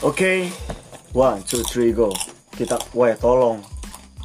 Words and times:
Oke, 0.00 0.48
one, 1.12 1.44
two, 1.44 1.60
three, 1.68 1.92
go. 1.92 2.08
Kita, 2.56 2.80
weh, 2.96 3.12
tolong. 3.20 3.60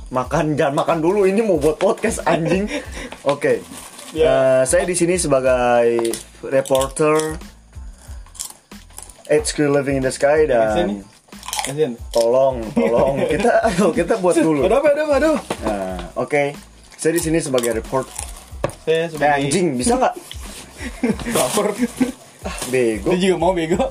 Makan, 0.08 0.56
jangan 0.56 0.72
makan 0.72 1.04
dulu. 1.04 1.28
Ini 1.28 1.44
mau 1.44 1.60
buat 1.60 1.76
podcast 1.76 2.24
anjing. 2.24 2.72
Oke, 3.28 3.60
Eh, 4.16 4.64
saya 4.64 4.88
di 4.88 4.96
sini 4.96 5.20
sebagai 5.20 6.16
reporter 6.40 7.36
HQ 9.28 9.58
Living 9.68 10.00
in 10.00 10.08
the 10.08 10.14
Sky 10.14 10.48
dan 10.48 11.04
tolong, 12.16 12.64
tolong 12.72 13.20
kita, 13.36 13.52
ayo 13.68 13.92
kita 13.92 14.16
buat 14.24 14.40
dulu. 14.40 14.64
Aduh, 14.64 14.80
aduh, 14.80 15.08
aduh. 15.12 15.36
Nah, 15.68 16.00
Oke, 16.16 16.56
saya 16.96 17.12
di 17.12 17.20
sini 17.20 17.44
sebagai 17.44 17.76
report. 17.76 18.08
Saya 18.88 18.96
Eh 18.96 19.08
sebagai 19.12 19.36
anjing, 19.36 19.76
bisa 19.76 20.00
nggak? 20.00 20.16
Bego. 22.70 23.10
Dia 23.14 23.30
juga 23.30 23.36
mau 23.42 23.54
bego. 23.58 23.82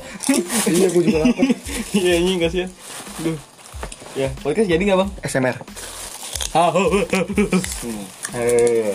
Iya, 0.70 0.86
gue 0.94 1.02
juga 1.02 1.18
lapar. 1.26 1.42
Iya 1.94 2.12
anjing 2.22 2.38
kasihan. 2.38 2.70
Duh. 3.22 3.38
Ya, 4.14 4.30
podcast 4.46 4.70
jadi 4.70 4.78
nggak 4.78 4.98
bang? 5.02 5.10
SMR. 5.26 5.58
Ah, 6.54 6.70
Hei. 8.30 8.94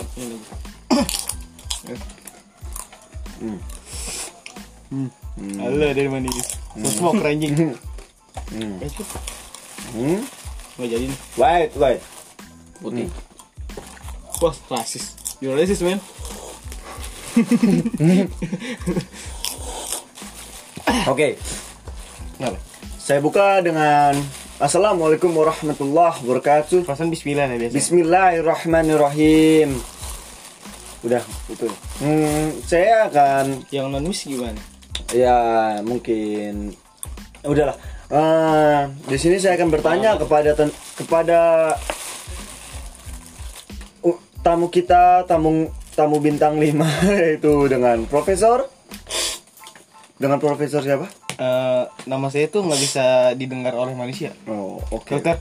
Halo 5.60 5.86
dari 5.92 6.08
manis. 6.08 6.56
Smoke 6.96 7.20
anjing. 7.20 7.52
Hmm. 7.52 8.80
Eh, 8.80 8.88
cut. 8.96 9.08
Hmm? 9.92 10.24
Nggak 10.80 10.88
jadi 10.88 11.04
nih. 11.04 11.18
Wait, 11.36 11.70
wait. 11.76 12.00
Putih. 12.80 13.12
Wah, 14.40 14.56
rasis. 14.72 15.36
You're 15.44 15.52
racist, 15.52 15.84
man. 15.84 16.00
Oke, 21.06 21.38
Kenapa? 22.34 22.58
saya 22.98 23.20
buka 23.22 23.62
dengan 23.62 24.18
Assalamualaikum 24.60 25.32
warahmatullahi 25.32 26.20
wabarakatuh. 26.20 26.84
Perasaan 26.84 27.08
bismillah 27.08 27.48
nih 27.48 27.64
biasa. 27.64 27.74
Bismillahirrahmanirrahim. 27.80 29.72
Udah, 31.00 31.24
itu. 31.48 31.64
Hmm, 32.04 32.60
saya 32.68 33.08
akan 33.08 33.64
Yang 33.72 33.86
non 33.88 34.04
gimana? 34.04 34.60
ya 35.16 35.38
mungkin 35.80 36.76
udahlah. 37.40 37.72
Eh, 38.10 38.80
di 39.08 39.16
sini 39.16 39.40
saya 39.40 39.56
akan 39.56 39.70
bertanya 39.72 40.20
kepada 40.20 40.52
ten- 40.52 40.76
kepada 40.98 41.38
uh, 44.04 44.18
tamu 44.44 44.68
kita, 44.68 45.24
tamu 45.24 45.72
tamu 45.96 46.20
bintang 46.20 46.60
5 46.60 46.68
yaitu 47.22 47.54
dengan 47.70 48.04
Profesor 48.04 48.68
dengan 50.20 50.36
Profesor 50.36 50.84
siapa? 50.84 51.08
Eh, 51.40 51.84
nama 52.04 52.28
saya 52.28 52.52
tuh 52.52 52.68
nggak 52.68 52.80
bisa 52.84 53.06
didengar 53.32 53.72
oleh 53.72 53.96
manusia. 53.96 54.36
Oh, 54.44 54.76
oke. 54.92 55.16
Dokter. 55.16 55.40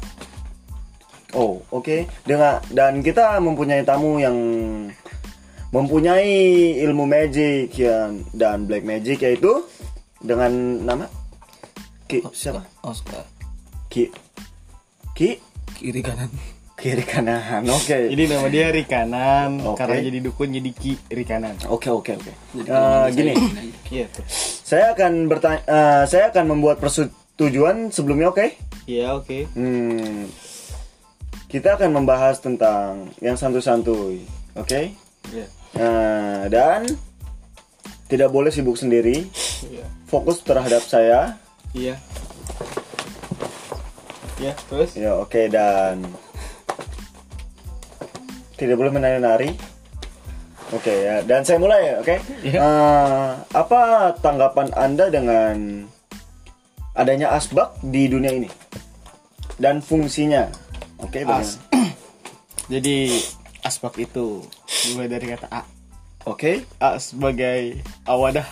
Oh, 1.35 1.59
oke. 1.75 2.07
Dengan 2.23 2.63
dan 2.71 3.03
kita 3.03 3.35
mempunyai 3.43 3.83
tamu 3.83 4.23
yang 4.23 4.37
mempunyai 5.75 6.79
ilmu 6.81 7.03
magic 7.03 7.75
yang 7.75 8.23
dan 8.31 8.63
black 8.65 8.87
magic 8.87 9.21
yaitu 9.21 9.67
dengan 10.23 10.49
nama 10.81 11.05
Ki 12.09 12.25
siapa? 12.33 12.65
Oscar 12.81 13.21
Ki 13.85 14.09
Ki 15.13 15.37
kiri 15.77 16.01
kanan 16.01 16.31
kiri 16.79 17.03
kanan. 17.03 17.67
Oke. 17.67 18.09
Jadi 18.09 18.23
nama 18.25 18.47
dia 18.47 18.71
Rikanan. 18.71 19.59
Oke. 19.61 19.83
Karena 19.83 19.99
jadi 19.99 20.19
dukun 20.23 20.49
jadi 20.55 20.71
Ki 20.71 20.95
Rikanan. 21.11 21.59
Oke, 21.67 21.91
oke, 21.91 22.15
oke. 22.15 22.33
Eh, 22.55 23.05
gini, 23.13 23.33
saya. 23.35 23.67
Iya 23.89 24.07
saya 24.69 24.93
akan 24.93 25.25
bertanya 25.25 25.61
eh, 25.65 26.03
saya 26.05 26.29
akan 26.29 26.45
membuat 26.53 26.77
persetujuan 26.77 27.89
sebelumnya, 27.89 28.29
oke? 28.29 28.53
Iya 28.85 29.17
oke. 29.17 29.49
Hmm. 29.57 30.29
Kita 31.49 31.73
akan 31.73 31.89
membahas 31.97 32.37
tentang 32.37 33.09
yang 33.17 33.33
santuy-santuy, 33.33 34.21
oke? 34.53 34.81
Iya. 35.33 35.47
Nah, 35.73 36.45
dan 36.53 36.85
tidak 38.05 38.29
boleh 38.29 38.53
sibuk 38.53 38.77
sendiri. 38.77 39.25
Iya. 39.65 39.85
Fokus 40.05 40.45
terhadap 40.45 40.85
saya. 40.85 41.41
Iya. 41.73 41.97
Ya 44.37 44.53
terus? 44.69 44.93
Ya, 44.93 45.17
oke 45.17 45.49
dan 45.49 46.05
tidak 48.59 48.75
boleh 48.75 48.91
menari-nari. 48.91 49.55
Oke 50.69 50.93
ya, 50.93 51.25
dan 51.25 51.41
saya 51.41 51.57
mulai 51.57 51.81
ya, 51.81 51.93
oke? 51.97 52.15
Iya. 52.45 52.59
Eh, 52.61 53.29
apa 53.57 54.13
tanggapan 54.21 54.69
Anda 54.77 55.09
dengan 55.09 55.87
adanya 56.93 57.33
asbak 57.33 57.79
di 57.81 58.05
dunia 58.05 58.29
ini 58.35 58.51
dan 59.57 59.81
fungsinya? 59.81 60.45
Oke, 61.01 61.25
As. 61.25 61.57
bagaimana? 61.73 61.89
Jadi 62.73 63.17
asbak 63.65 63.97
itu 63.97 64.45
mulai 64.93 65.09
dari 65.09 65.25
kata 65.33 65.47
A. 65.49 65.65
Oke. 66.29 66.67
A 66.77 67.01
sebagai 67.01 67.81
awadah. 68.05 68.45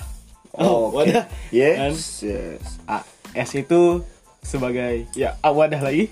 Oh, 0.57 0.90
oke. 0.90 0.96
wadah. 1.06 1.29
Yes, 1.53 2.25
yes. 2.25 2.81
A. 2.90 3.06
S 3.38 3.53
itu 3.53 4.01
sebagai 4.41 5.06
ya 5.13 5.38
awadah 5.46 5.84
lagi. 5.84 6.09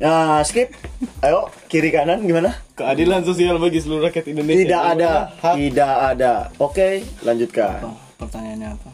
Nah, 0.00 0.40
skip. 0.48 0.72
Ayo, 1.20 1.52
kiri 1.68 1.92
kanan 1.92 2.24
gimana? 2.24 2.56
Keadilan 2.72 3.20
sosial 3.20 3.60
bagi 3.60 3.84
seluruh 3.84 4.08
rakyat 4.08 4.32
Indonesia. 4.32 4.64
Tidak 4.64 4.82
ada, 4.96 5.12
Hak. 5.36 5.54
tidak 5.60 5.92
ada. 6.16 6.32
Oke, 6.56 7.04
lanjutkan. 7.20 7.84
Apa? 7.84 7.92
Pertanyaannya 8.16 8.68
apa? 8.80 8.90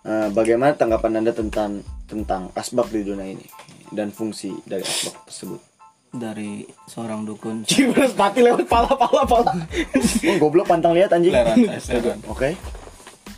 Eh, 0.00 0.28
bagaimana 0.36 0.76
tanggapan 0.76 1.24
anda 1.24 1.32
tentang 1.32 1.80
tentang 2.04 2.52
asbak 2.52 2.92
di 2.92 3.00
dunia 3.04 3.32
ini 3.32 3.46
dan 3.88 4.12
fungsi 4.12 4.52
dari 4.68 4.84
asbak 4.84 5.32
tersebut? 5.32 5.60
Dari 6.12 6.68
seorang 6.84 7.24
dukun 7.24 7.64
Ciberes 7.68 8.12
pati 8.12 8.44
lewat 8.44 8.68
pala 8.68 8.92
pala 9.00 9.24
pala. 9.24 9.52
Oh, 10.28 10.36
goblok 10.36 10.68
pantang 10.68 10.92
lihat 10.92 11.08
anjing. 11.16 11.32
Oke. 12.28 12.52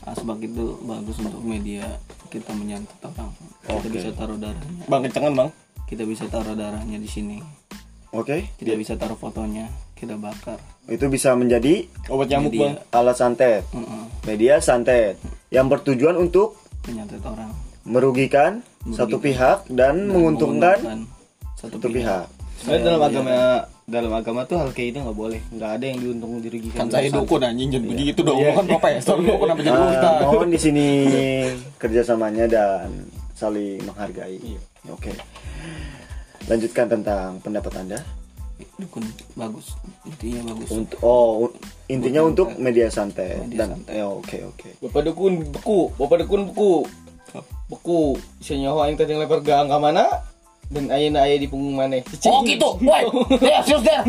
Asbak 0.03 0.43
itu 0.43 0.75
bagus 0.83 1.23
untuk 1.23 1.43
media 1.47 1.87
kita 2.35 2.51
menyantet 2.51 2.99
orang. 2.99 3.31
Kita 3.63 3.79
Oke. 3.79 3.87
bisa 3.95 4.11
taruh 4.11 4.39
darahnya. 4.43 4.83
Bang 4.91 5.07
kencengan 5.07 5.35
bang. 5.39 5.51
Kita 5.93 6.09
bisa 6.09 6.25
taruh 6.25 6.57
darahnya 6.57 6.97
di 6.97 7.05
sini. 7.05 7.37
Oke. 8.11 8.49
Kita 8.57 8.73
bisa 8.75 8.97
taruh 8.97 9.13
fotonya. 9.15 9.69
Kita 9.93 10.17
bakar. 10.17 10.57
Itu 10.89 11.07
bisa 11.07 11.37
menjadi 11.37 11.85
Obat 12.09 12.27
nyamuk 12.27 12.49
Media. 12.49 12.65
bang. 12.65 12.75
alat 12.91 13.13
santet. 13.15 13.61
Heeh. 13.69 14.03
Media 14.25 14.57
santet 14.59 15.21
yang 15.49 15.69
bertujuan 15.69 16.17
untuk 16.17 16.57
menyantet 16.83 17.21
orang. 17.21 17.53
merugikan, 17.83 18.65
satu 18.89 19.19
pihak 19.19 19.69
dan, 19.69 20.09
menguntungkan 20.09 21.05
satu 21.61 21.77
satu 21.77 21.87
pihak. 21.91 22.25
Sebenarnya 22.57 22.85
dalam 22.89 23.03
agama 23.03 23.37
dalam 23.85 24.13
agama 24.15 24.41
tuh 24.47 24.57
hal 24.57 24.71
kayak 24.71 24.95
itu 24.95 24.99
nggak 25.03 25.19
boleh. 25.19 25.41
Nggak 25.51 25.71
ada 25.77 25.85
yang 25.85 25.99
diuntung 25.99 26.41
dirugikan. 26.41 26.79
Kan 26.79 26.89
saya 26.89 27.11
dukun 27.11 27.43
anjing 27.43 27.69
jangan 27.69 27.87
begitu 27.91 28.21
dong. 28.23 28.39
Iya. 28.39 28.49
Lu 28.49 28.57
kan 28.57 28.67
profesor 28.71 29.17
lu 29.19 29.35
kenapa 29.37 29.61
jadi 29.61 29.77
Ah, 29.77 29.91
ustaz? 29.91 30.15
mohon 30.25 30.49
di 30.49 30.61
sini 30.63 30.87
kerjasamanya 31.83 32.45
dan 32.47 32.89
saling 33.35 33.83
menghargai. 33.83 34.39
Iya. 34.41 34.61
Oke. 34.89 35.13
Lanjutkan 36.47 36.91
tentang 36.91 37.39
pendapat 37.39 37.73
anda. 37.79 37.99
Dukun 38.79 39.03
bagus. 39.35 39.75
Intinya 40.07 40.55
bagus. 40.55 40.69
Untuk 40.71 40.99
oh 41.03 41.51
intinya 41.87 42.23
Bukan, 42.23 42.31
untuk 42.31 42.49
bukan. 42.55 42.63
media 42.63 42.87
santet 42.89 43.43
Media 43.43 43.59
dan 43.59 43.69
santet. 43.75 43.95
ya 43.95 44.07
oke 44.07 44.37
oke. 44.49 44.69
Bapak 44.81 45.03
dukun 45.07 45.33
beku, 45.51 45.91
bapak 45.99 46.27
dukun 46.27 46.43
beku. 46.51 46.75
Beku, 47.67 48.21
bisa 48.39 48.53
nyawa 48.55 48.87
yang 48.87 49.01
tadi 49.01 49.17
lempar 49.17 49.41
gang 49.41 49.67
ke 49.67 49.79
mana? 49.79 50.05
Dan 50.69 50.89
ayana 50.89 51.25
ayah 51.25 51.37
di 51.37 51.49
punggung 51.49 51.77
mana? 51.77 52.01
Oh 52.29 52.41
gitu. 52.45 52.69
Woi. 52.81 53.03
Ya, 53.41 53.61
serius 53.65 53.83
deh. 53.83 54.01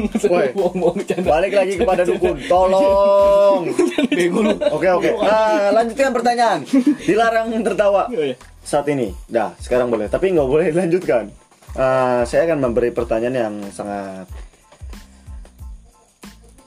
Balik 1.23 1.53
lagi 1.53 1.73
kepada 1.75 2.03
dukun. 2.03 2.35
Tolong. 2.45 3.67
Oke 4.75 4.87
oke. 4.87 5.09
Nah, 5.17 5.71
lanjutkan 5.71 6.11
pertanyaan. 6.13 6.59
Dilarang 7.03 7.51
tertawa 7.63 8.07
Oh, 8.11 8.21
iya. 8.21 8.35
Saat 8.63 8.87
ini. 8.89 9.11
Dah, 9.27 9.53
sekarang 9.59 9.91
boleh. 9.91 10.07
Tapi 10.07 10.31
nggak 10.33 10.49
boleh 10.49 10.71
dilanjutkan. 10.71 11.29
Ah, 11.75 12.23
saya 12.23 12.47
akan 12.49 12.69
memberi 12.69 12.89
pertanyaan 12.95 13.35
yang 13.35 13.55
sangat 13.69 14.25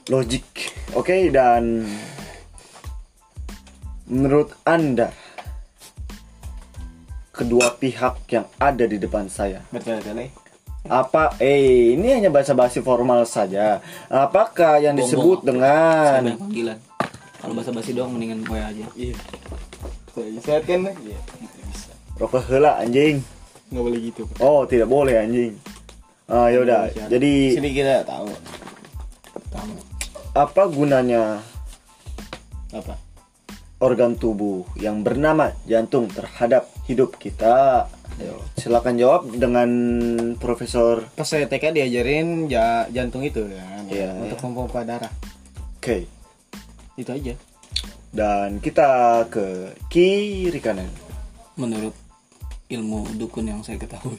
logik. 0.07 0.45
Oke, 0.95 1.27
dan 1.33 1.83
menurut 4.07 4.55
Anda 4.63 5.11
kedua 7.35 7.75
pihak 7.75 8.25
yang 8.33 8.47
ada 8.57 8.87
di 8.89 8.97
depan 8.97 9.29
saya 9.29 9.61
Bertele-tele. 9.69 10.33
apa 10.87 11.37
eh 11.37 11.93
ini 11.93 12.17
hanya 12.17 12.33
bahasa 12.33 12.57
basi 12.57 12.81
formal 12.81 13.27
saja 13.29 13.77
apakah 14.09 14.81
yang 14.81 14.97
disebut 14.97 15.45
dengan 15.45 16.33
panggilan. 16.33 16.79
Kalau 17.37 17.53
bahasa 17.53 17.69
basi 17.75 17.93
doang 17.93 18.15
mendingan 18.15 18.41
gue 18.41 18.57
aja. 18.57 18.85
Iya. 18.97 19.15
Saya 20.17 20.41
sehat 20.41 20.63
kan? 20.65 20.81
Iya. 20.97 21.19
Bisa. 21.63 21.93
rokok 22.17 22.41
hela 22.49 22.81
anjing 22.81 23.21
Nggak 23.69 23.83
boleh 23.83 23.99
gitu. 24.01 24.23
oh 24.39 24.65
tidak 24.65 24.87
boleh 24.87 25.15
anjing 25.15 25.53
ah 26.25 26.49
yaudah 26.49 26.89
Iya, 26.89 27.05
jadi 27.07 27.31
Sini 27.53 27.69
kita 27.71 28.01
tahu. 28.01 28.33
Pertama. 29.29 29.77
apa 30.33 30.61
gunanya 30.65 31.37
Apa? 32.69 32.97
organ 33.77 34.17
tubuh 34.17 34.65
yang 34.75 34.99
bernama 34.99 35.53
jantung 35.63 36.09
terhadap 36.09 36.65
hidup 36.83 37.13
kita 37.15 37.85
Ayo, 38.17 38.33
silakan 38.57 38.97
jawab 38.97 39.29
dengan 39.29 39.69
Profesor. 40.35 41.05
Pas 41.13 41.21
saya 41.23 41.45
TK 41.45 41.69
diajarin 41.71 42.49
ja- 42.49 42.89
jantung 42.89 43.21
itu 43.21 43.45
kan, 43.45 43.85
Iya, 43.85 44.09
untuk 44.17 44.33
iya. 44.33 44.45
memompa 44.49 44.81
darah. 44.81 45.13
Oke. 45.77 46.09
Itu 46.97 47.13
aja. 47.13 47.37
Dan 48.11 48.59
kita 48.63 49.23
ke 49.27 49.75
kiri 49.91 50.59
kanan. 50.59 50.87
Menurut 51.57 51.93
ilmu 52.71 53.07
dukun 53.15 53.47
yang 53.47 53.61
saya 53.63 53.79
ketahui. 53.79 54.17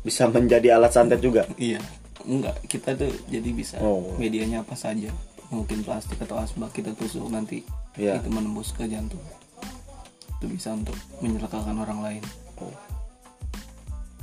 Bisa 0.00 0.26
menjadi 0.30 0.78
alat 0.80 0.92
santet 0.94 1.20
juga. 1.20 1.44
Iya. 1.60 1.80
Enggak, 2.24 2.60
kita 2.68 2.96
tuh 2.96 3.12
jadi 3.32 3.50
bisa 3.52 3.76
Oh. 3.80 4.16
medianya 4.20 4.60
apa 4.64 4.76
saja. 4.76 5.08
Mungkin 5.50 5.82
plastik 5.82 6.20
atau 6.22 6.38
asbak 6.38 6.70
kita 6.76 6.94
tusuk 6.94 7.26
nanti 7.26 7.64
Iya. 7.98 8.22
itu 8.22 8.30
menembus 8.30 8.70
ke 8.76 8.86
jantung. 8.86 9.20
Itu 10.38 10.46
bisa 10.48 10.72
untuk 10.72 10.96
menyelakakan 11.20 11.76
orang 11.84 12.00
lain. 12.00 12.24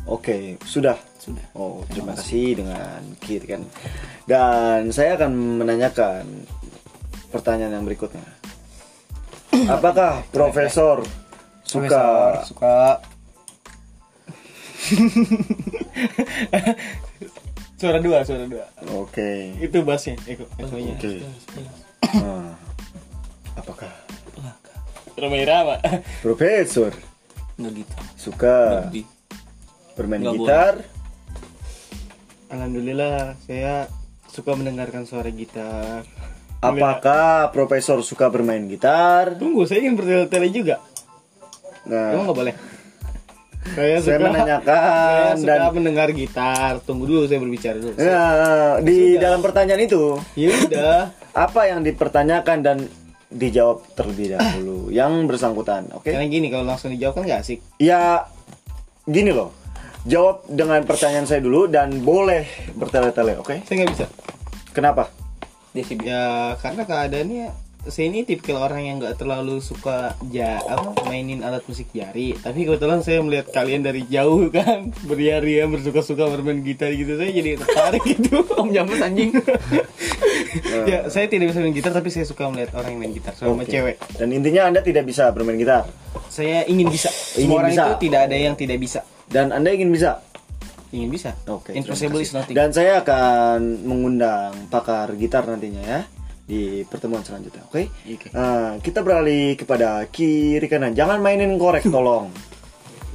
Oke, 0.08 0.56
sudah. 0.64 0.96
Sudah. 1.20 1.44
Oh, 1.52 1.84
terima 1.92 2.16
kasih 2.16 2.64
dengan 2.64 3.04
kiri 3.20 3.44
kan. 3.44 3.62
Dan 4.24 4.96
saya 4.96 5.20
akan 5.20 5.60
menanyakan 5.60 6.24
pertanyaan 7.28 7.84
yang 7.84 7.86
berikutnya. 7.86 8.24
Apakah 9.66 10.22
Profesor 10.30 11.02
suka? 11.66 12.46
Suka. 12.46 13.02
Suara 17.78 18.02
dua 18.02 18.26
suara 18.26 18.50
dua. 18.50 18.66
Oke. 18.98 19.54
itu 19.62 19.86
bassnya 19.86 20.18
Eko 20.26 20.50
ekonya. 20.58 20.98
Oke. 20.98 21.22
Nah, 22.18 22.58
apakah? 23.54 23.94
Romero 25.18 25.54
apa 25.54 25.76
Profesor. 26.22 26.94
Gitu. 27.58 27.94
suka 28.18 28.90
Lebih. 28.90 29.06
bermain 29.98 30.22
Nggak 30.22 30.38
gitar? 30.38 30.74
Alhamdulillah 32.54 33.34
saya 33.46 33.90
suka 34.30 34.54
mendengarkan 34.54 35.10
suara 35.10 35.30
gitar 35.34 36.06
Apakah 36.58 37.54
Profesor 37.54 38.02
suka 38.02 38.34
bermain 38.34 38.66
gitar? 38.66 39.38
tunggu 39.38 39.70
saya 39.70 39.86
ingin 39.86 39.94
bertele-tele 39.94 40.50
juga. 40.50 40.82
Nah, 41.86 42.18
emang 42.18 42.26
nggak 42.28 42.38
boleh? 42.38 42.56
Saya, 43.68 44.00
saya 44.00 44.18
suka- 44.18 44.26
menanyakan 44.32 45.32
saya 45.38 45.38
suka 45.38 45.52
dan 45.52 45.76
mendengar 45.76 46.08
gitar. 46.16 46.72
Tunggu 46.82 47.04
dulu 47.06 47.24
saya 47.28 47.40
berbicara 47.44 47.78
dulu. 47.78 47.94
Nah, 48.00 48.80
di 48.82 49.20
dalam 49.20 49.40
pertanyaan 49.44 49.82
itu 49.84 50.18
ya 50.34 50.50
udah. 50.50 50.98
apa 51.46 51.62
yang 51.70 51.86
dipertanyakan 51.86 52.58
dan 52.66 52.78
dijawab 53.28 53.84
terlebih 53.94 54.40
dahulu? 54.40 54.90
Yang 54.90 55.12
bersangkutan, 55.30 55.92
oke? 55.94 56.08
karena 56.10 56.26
gini 56.26 56.48
kalau 56.50 56.66
langsung 56.66 56.90
dijawab 56.96 57.22
kan 57.22 57.24
nggak 57.28 57.42
asik. 57.44 57.60
Ya 57.78 58.26
gini 59.06 59.30
loh. 59.36 59.54
Jawab 60.08 60.48
dengan 60.48 60.80
pertanyaan 60.88 61.28
saya 61.28 61.44
dulu 61.44 61.68
dan 61.68 62.00
boleh 62.00 62.48
bertele-tele, 62.74 63.36
oke? 63.38 63.68
saya 63.68 63.76
nggak 63.84 63.92
bisa. 63.92 64.06
Kenapa? 64.72 65.27
Ya 65.76 66.56
karena 66.62 66.84
keadaannya 66.88 67.68
saya 67.88 68.12
ini 68.12 68.28
tipikal 68.28 68.60
orang 68.68 68.84
yang 68.84 68.96
nggak 69.00 69.16
terlalu 69.16 69.64
suka 69.64 70.20
ja 70.28 70.60
apa 70.60 71.08
mainin 71.08 71.40
alat 71.40 71.64
musik 71.66 71.88
jari. 71.96 72.36
Tapi 72.36 72.68
kebetulan 72.68 73.00
saya 73.00 73.24
melihat 73.24 73.48
kalian 73.56 73.82
dari 73.84 74.04
jauh 74.12 74.52
kan 74.52 74.92
beria-ria 75.08 75.66
bersuka-suka 75.72 76.28
bermain 76.28 76.60
gitar 76.62 76.92
gitu. 76.92 77.16
Saya 77.16 77.32
jadi 77.32 77.56
tertarik 77.56 78.04
gitu. 78.12 78.44
Om 78.44 78.70
anjing. 78.76 79.32
Ya 80.88 81.08
saya 81.12 81.30
tidak 81.30 81.54
bisa 81.54 81.60
main 81.62 81.76
gitar 81.76 81.94
tapi 81.94 82.10
saya 82.10 82.26
suka 82.26 82.48
melihat 82.50 82.76
orang 82.80 82.98
yang 82.98 83.02
main 83.08 83.14
gitar 83.14 83.34
sama 83.38 83.64
Oke. 83.64 83.72
cewek. 83.72 83.96
Dan 84.18 84.34
intinya 84.34 84.68
Anda 84.68 84.82
tidak 84.82 85.06
bisa 85.06 85.30
bermain 85.32 85.60
gitar? 85.60 85.86
Saya 86.28 86.66
ingin 86.66 86.90
bisa. 86.90 87.12
Ingin 87.38 87.46
semua 87.48 87.58
orang 87.62 87.72
bisa. 87.72 87.84
itu 87.84 87.94
tidak 88.10 88.22
ada 88.28 88.36
yang 88.36 88.56
tidak 88.58 88.78
bisa. 88.82 89.00
Dan 89.28 89.52
Anda 89.54 89.70
ingin 89.76 89.92
bisa. 89.94 90.24
Ingin 90.92 91.10
bisa 91.12 91.36
Oke. 91.48 91.76
impossible 91.76 92.22
is 92.24 92.32
nothing 92.32 92.56
Dan 92.56 92.72
saya 92.72 93.04
akan 93.04 93.84
mengundang 93.84 94.56
pakar 94.72 95.12
gitar 95.20 95.44
nantinya 95.44 95.84
ya 95.84 96.02
di 96.48 96.88
pertemuan 96.88 97.20
selanjutnya, 97.28 97.60
oke? 97.68 97.92
Oke. 98.08 98.32
Nah, 98.32 98.80
kita 98.80 99.04
beralih 99.04 99.60
kepada 99.60 100.08
kiri 100.08 100.64
kanan. 100.72 100.96
Jangan 100.96 101.20
mainin 101.20 101.60
korek, 101.60 101.84
tolong. 101.92 102.32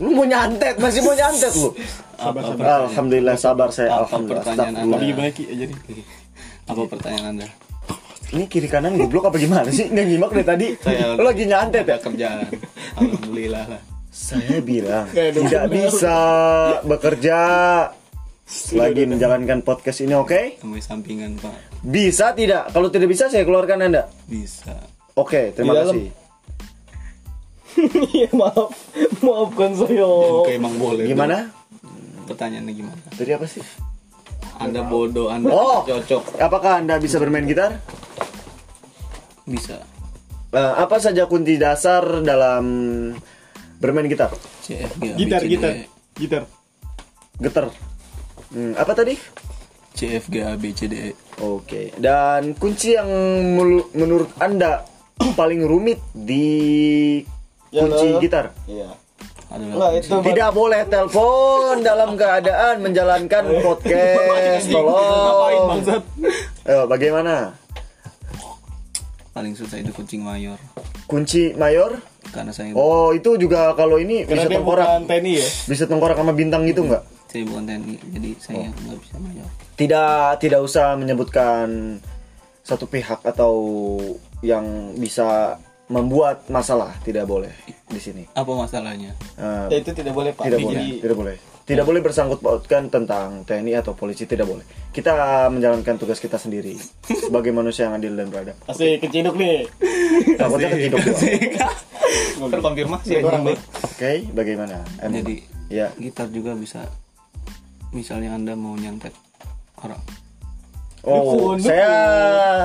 Lu 0.04 0.12
mau 0.12 0.28
nyantet, 0.28 0.76
masih 0.76 1.00
mau 1.00 1.16
nyantet 1.16 1.48
lu. 1.56 1.72
Apa, 2.20 2.52
apa, 2.52 2.92
Alhamdulillah 2.92 3.40
sabar 3.40 3.72
saya. 3.72 4.04
Apa 4.04 4.20
Alhamdulillah. 4.20 4.44
pertanyaan. 4.44 4.84
Anda? 4.84 5.16
bagi 5.16 5.44
aja 5.48 5.64
nih 5.64 5.78
apa 6.68 6.80
pertanyaan 6.86 7.26
Anda? 7.36 7.48
Ini 8.32 8.44
kiri 8.48 8.68
kanan 8.68 8.96
goblok 8.96 9.28
apa 9.28 9.36
gimana 9.36 9.68
sih? 9.68 9.92
Nggak 9.92 10.06
nyimak 10.08 10.30
dari 10.32 10.46
tadi. 10.48 10.66
Saya- 10.80 11.16
Lu 11.16 11.24
lagi 11.24 11.44
nyantet 11.44 11.84
ya? 11.84 11.96
Kerjaan. 12.00 12.48
Alhamdulillah 12.96 13.64
lah. 13.68 13.80
Saya 14.12 14.60
bilang 14.60 15.08
tidak 15.08 15.72
bisa 15.72 16.16
bekerja 16.84 17.38
lagi 18.70 19.02
menjalankan 19.08 19.64
podcast 19.64 20.04
ini, 20.04 20.12
oke? 20.12 20.60
Temui 20.60 20.84
sampingan 20.84 21.40
Pak. 21.40 21.80
Bisa 21.80 22.36
tidak? 22.36 22.68
Kalau 22.68 22.92
tidak 22.92 23.08
bisa 23.08 23.32
saya 23.32 23.40
keluarkan 23.42 23.88
Anda. 23.88 24.12
Bisa. 24.28 24.76
Oke, 25.16 25.56
terima 25.56 25.72
Di 25.72 25.78
dalam. 25.78 25.94
kasih. 25.96 26.08
Iya 28.12 28.28
maaf 28.36 28.68
maafkan 29.24 29.72
saya 29.72 30.04
Oke 30.04 30.60
emang 30.60 30.76
boleh. 30.76 31.08
Gimana? 31.08 31.48
Pertanyaannya 32.28 32.72
gimana? 32.76 33.00
Tadi 33.10 33.32
apa 33.32 33.48
sih? 33.48 33.64
Anda 34.60 34.84
bodoh, 34.84 35.32
Anda 35.32 35.48
Oh. 35.48 35.80
cocok. 35.82 36.36
Apakah 36.36 36.84
Anda 36.84 37.00
bisa 37.00 37.16
bermain 37.16 37.48
gitar? 37.48 37.80
Bisa. 39.48 39.80
Eh, 40.52 40.72
apa 40.76 41.00
saja 41.00 41.24
kunci 41.24 41.56
dasar 41.56 42.20
dalam 42.20 42.64
bermain 43.82 44.06
gitar? 44.06 44.30
C 44.60 44.78
F 44.78 44.94
G 44.96 45.10
A 45.10 45.12
B 45.12 45.18
gitar 45.18 45.42
gitar 45.42 45.72
E. 45.72 45.84
gitar 46.14 46.42
Getar. 47.36 47.66
Hmm, 48.48 48.72
apa 48.72 48.92
tadi? 48.94 49.18
C 49.92 50.14
F 50.14 50.30
G 50.30 50.40
A 50.40 50.54
B 50.54 50.70
C 50.70 50.86
D 50.86 50.94
E. 50.94 51.10
Oke. 51.38 51.90
Dan 51.96 52.54
kunci 52.54 52.94
yang 52.94 53.10
menurut 53.90 54.30
Anda 54.38 54.86
paling 55.34 55.62
rumit 55.62 55.98
di 56.12 56.46
Ya, 57.68 57.82
kunci 57.82 58.06
lo. 58.06 58.20
gitar? 58.20 58.52
iya 58.64 58.92
Enggak, 59.48 60.00
itu 60.00 60.16
Tidak 60.22 60.50
boleh 60.50 60.80
telepon 60.86 61.80
dalam 61.80 62.14
keadaan 62.14 62.80
menjalankan 62.80 63.44
podcast. 63.64 64.64
ngapain 64.64 64.72
Tolong. 64.72 65.68
bangsat 65.68 66.02
Ayo, 66.64 66.80
bagaimana? 66.86 67.52
paling 69.32 69.52
susah 69.52 69.76
itu 69.78 69.88
kucing 69.90 70.20
mayor 70.20 70.56
Kunci 71.04 71.52
mayor? 71.52 72.00
Karena 72.32 72.50
saya 72.50 72.72
Oh, 72.72 73.12
itu 73.12 73.36
juga 73.36 73.70
kalau 73.72 73.96
ini 73.96 74.24
karena 74.24 74.42
bisa 74.42 74.50
tengkorak. 74.50 74.86
TNI 75.04 75.32
ya 75.34 75.48
Bisa 75.66 75.84
tengkorak 75.84 76.16
sama 76.16 76.32
bintang 76.32 76.64
gitu 76.64 76.82
nggak? 76.82 77.04
saya 77.26 77.42
bukan 77.44 77.62
TNI 77.62 77.94
jadi 78.10 78.30
saya 78.36 78.56
Oh. 78.58 78.72
nggak 78.82 78.98
bisa 78.98 79.14
mayor 79.18 79.48
Tidak 79.72 80.28
tidak 80.38 80.60
usah 80.60 80.86
menyebutkan 80.94 81.68
satu 82.60 82.84
pihak 82.84 83.20
atau 83.22 83.54
yang 84.40 84.64
bisa 84.94 85.58
membuat 85.86 86.48
masalah, 86.48 86.96
tidak 87.00 87.24
boleh 87.24 87.52
di 87.86 87.98
sini. 87.98 88.24
apa 88.32 88.48
masalahnya 88.48 89.12
Eh, 89.34 89.66
ya 89.68 89.76
itu 89.78 89.92
tidak 89.92 90.12
boleh 90.12 90.32
pak 90.32 90.46
tidak 90.46 90.58
Jadi- 90.58 90.66
boleh, 90.66 90.84
tidak 90.98 91.16
boleh. 91.18 91.36
Tidak 91.62 91.82
boleh 91.82 92.00
bersangkut 92.00 92.38
pautkan 92.38 92.86
tentang 92.86 93.42
TNI 93.42 93.78
atau 93.78 93.94
polisi 93.94 94.24
tidak 94.24 94.44
boleh. 94.44 94.66
Kita 94.90 95.14
menjalankan 95.46 95.94
tugas 95.96 96.18
kita 96.18 96.34
sendiri 96.34 96.74
sebagai 97.06 97.50
manusia 97.50 97.86
yang 97.86 97.96
adil 97.96 98.12
dan 98.12 98.28
beradab. 98.28 98.58
asik 98.66 99.00
keciduk 99.00 99.34
nih 99.34 99.64
Takutnya 100.36 100.68
keciduk 100.68 101.00
terkonfirmasi 102.42 103.22
orang 103.22 103.42
baik 103.46 103.60
Oke, 103.84 104.12
bagaimana? 104.30 104.82
Emang? 104.98 105.22
jadi 105.22 105.34
ya. 105.68 105.86
gitar 105.96 106.28
juga 106.28 106.52
bisa 106.52 106.84
misalnya 107.90 108.34
anda 108.34 108.52
mau 108.52 108.74
nyantet 108.74 109.14
orang 109.78 110.00
Oh, 111.02 111.18
Dukun, 111.50 111.58
saya 111.58 111.90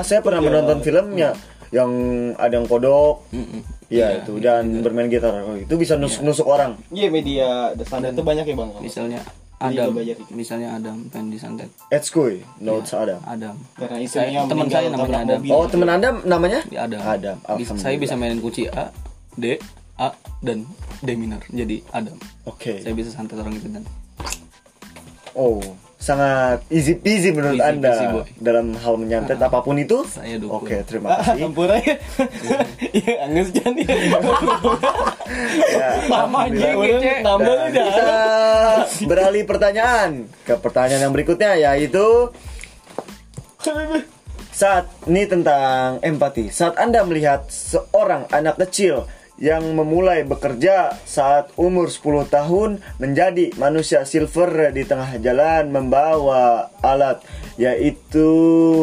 saya 0.02 0.22
pernah 0.22 0.38
Ya. 0.38 0.46
menonton 0.46 0.78
filmnya 0.82 1.30
yang 1.70 1.92
ada 2.36 2.54
yang 2.54 2.66
kodok, 2.66 3.28
Mm-mm. 3.30 3.62
ya 3.88 4.20
itu 4.20 4.40
dan 4.40 4.80
bermain 4.80 5.08
gitar. 5.08 5.36
Oh, 5.42 5.54
itu 5.54 5.74
bisa 5.76 5.96
nus 5.96 6.20
nusuk 6.20 6.46
orang. 6.46 6.80
iya 6.90 7.08
media 7.08 7.72
standar 7.84 8.12
itu 8.12 8.22
banyak 8.22 8.44
ya 8.44 8.56
bang 8.56 8.72
misalnya 8.80 9.20
Adam 9.58 9.90
misalnya 10.32 10.78
Adam 10.78 11.10
pengen 11.10 11.34
disantet 11.34 11.68
Edskoy, 11.90 12.46
notes 12.62 12.94
Adam. 12.94 13.18
Adam 13.26 13.58
karena 13.74 13.98
istrinya 14.00 14.46
teman 14.46 14.70
saya 14.70 14.88
namanya 14.88 15.18
Adam. 15.26 15.38
mobil. 15.42 15.50
Oh, 15.52 15.66
teman 15.66 15.90
Anda 15.90 16.10
namanya? 16.24 16.60
Di 16.64 16.78
Adam 16.78 17.00
Adam. 17.02 17.36
Bisa- 17.58 17.74
saya 17.76 17.98
bisa 17.98 18.14
mainin 18.14 18.38
kunci 18.38 18.70
A 18.70 18.94
D 19.34 19.58
A 19.98 20.14
dan 20.40 20.62
D 21.02 21.18
minor 21.18 21.42
jadi 21.50 21.82
Adam 21.90 22.22
Oke. 22.46 22.86
saya 22.86 22.94
bisa 22.94 23.10
santet 23.10 23.36
orang 23.36 23.58
itu 23.58 23.66
dan 23.68 23.82
Oh, 25.34 25.62
sangat 25.98 26.62
easy 26.70 26.94
peasy 26.94 27.34
menurut 27.34 27.58
Easy 27.58 27.66
Anda 27.68 27.90
peasy, 27.90 28.06
boy. 28.08 28.26
dalam 28.38 28.78
hal 28.78 28.94
menyantet 28.96 29.42
apa 29.42 29.60
pun 29.60 29.76
itu? 29.76 30.06
Saya 30.06 30.38
dukung. 30.38 30.62
Oke, 30.62 30.86
terima 30.86 31.14
kasih. 31.18 31.50
Ampun 31.50 31.68
aja 31.68 31.94
Iya 32.94 33.14
angus 33.26 33.50
jangan 33.50 33.74
Ya, 35.74 35.90
Mama 36.06 36.48
aja 36.48 36.70
kita 37.74 38.22
beralih 39.04 39.44
pertanyaan 39.44 40.10
ke 40.46 40.54
pertanyaan 40.56 41.10
yang 41.10 41.14
berikutnya 41.14 41.58
yaitu 41.58 42.30
saat 44.50 44.90
ini 45.06 45.26
tentang 45.26 46.00
empati. 46.00 46.50
Saat 46.50 46.78
Anda 46.78 47.04
melihat 47.04 47.46
seorang 47.48 48.26
anak 48.32 48.58
kecil 48.60 49.06
yang 49.38 49.78
memulai 49.78 50.26
bekerja 50.26 50.98
saat 51.06 51.54
umur 51.62 51.94
10 51.94 52.26
tahun 52.30 52.70
menjadi 52.98 53.54
manusia 53.62 54.02
silver 54.02 54.74
di 54.74 54.82
tengah 54.82 55.22
jalan 55.22 55.70
membawa 55.70 56.74
alat 56.82 57.22
yaitu 57.58 58.30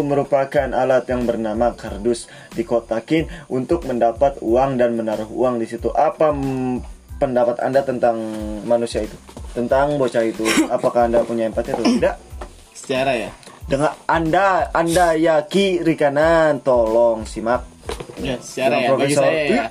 merupakan 0.06 0.70
alat 0.70 1.06
yang 1.10 1.26
bernama 1.26 1.74
kardus 1.74 2.30
dikotakin 2.54 3.26
untuk 3.50 3.86
mendapat 3.86 4.38
uang 4.42 4.78
dan 4.78 4.94
menaruh 4.94 5.30
uang 5.30 5.58
di 5.58 5.66
situ. 5.66 5.90
Apa 5.94 6.30
pendapat 7.18 7.58
Anda 7.62 7.82
tentang 7.82 8.18
manusia 8.66 9.02
itu? 9.02 9.14
Tentang 9.54 9.98
bocah 9.98 10.22
itu? 10.26 10.42
Apakah 10.70 11.06
Anda 11.06 11.22
punya 11.22 11.46
empati 11.50 11.70
atau 11.74 11.86
tidak? 11.86 12.14
Secara 12.74 13.14
ya. 13.14 13.30
Dengan 13.64 13.94
Anda 14.10 14.70
Anda 14.74 15.14
ya 15.18 15.46
kiri 15.46 15.94
kanan 15.94 16.62
tolong 16.62 17.26
simak. 17.26 17.62
Ya, 18.18 18.38
secara 18.38 18.78
Dengan 18.78 18.86
ya 18.86 18.98
bagi 18.98 19.14
saya 19.14 19.42
ya. 19.46 19.64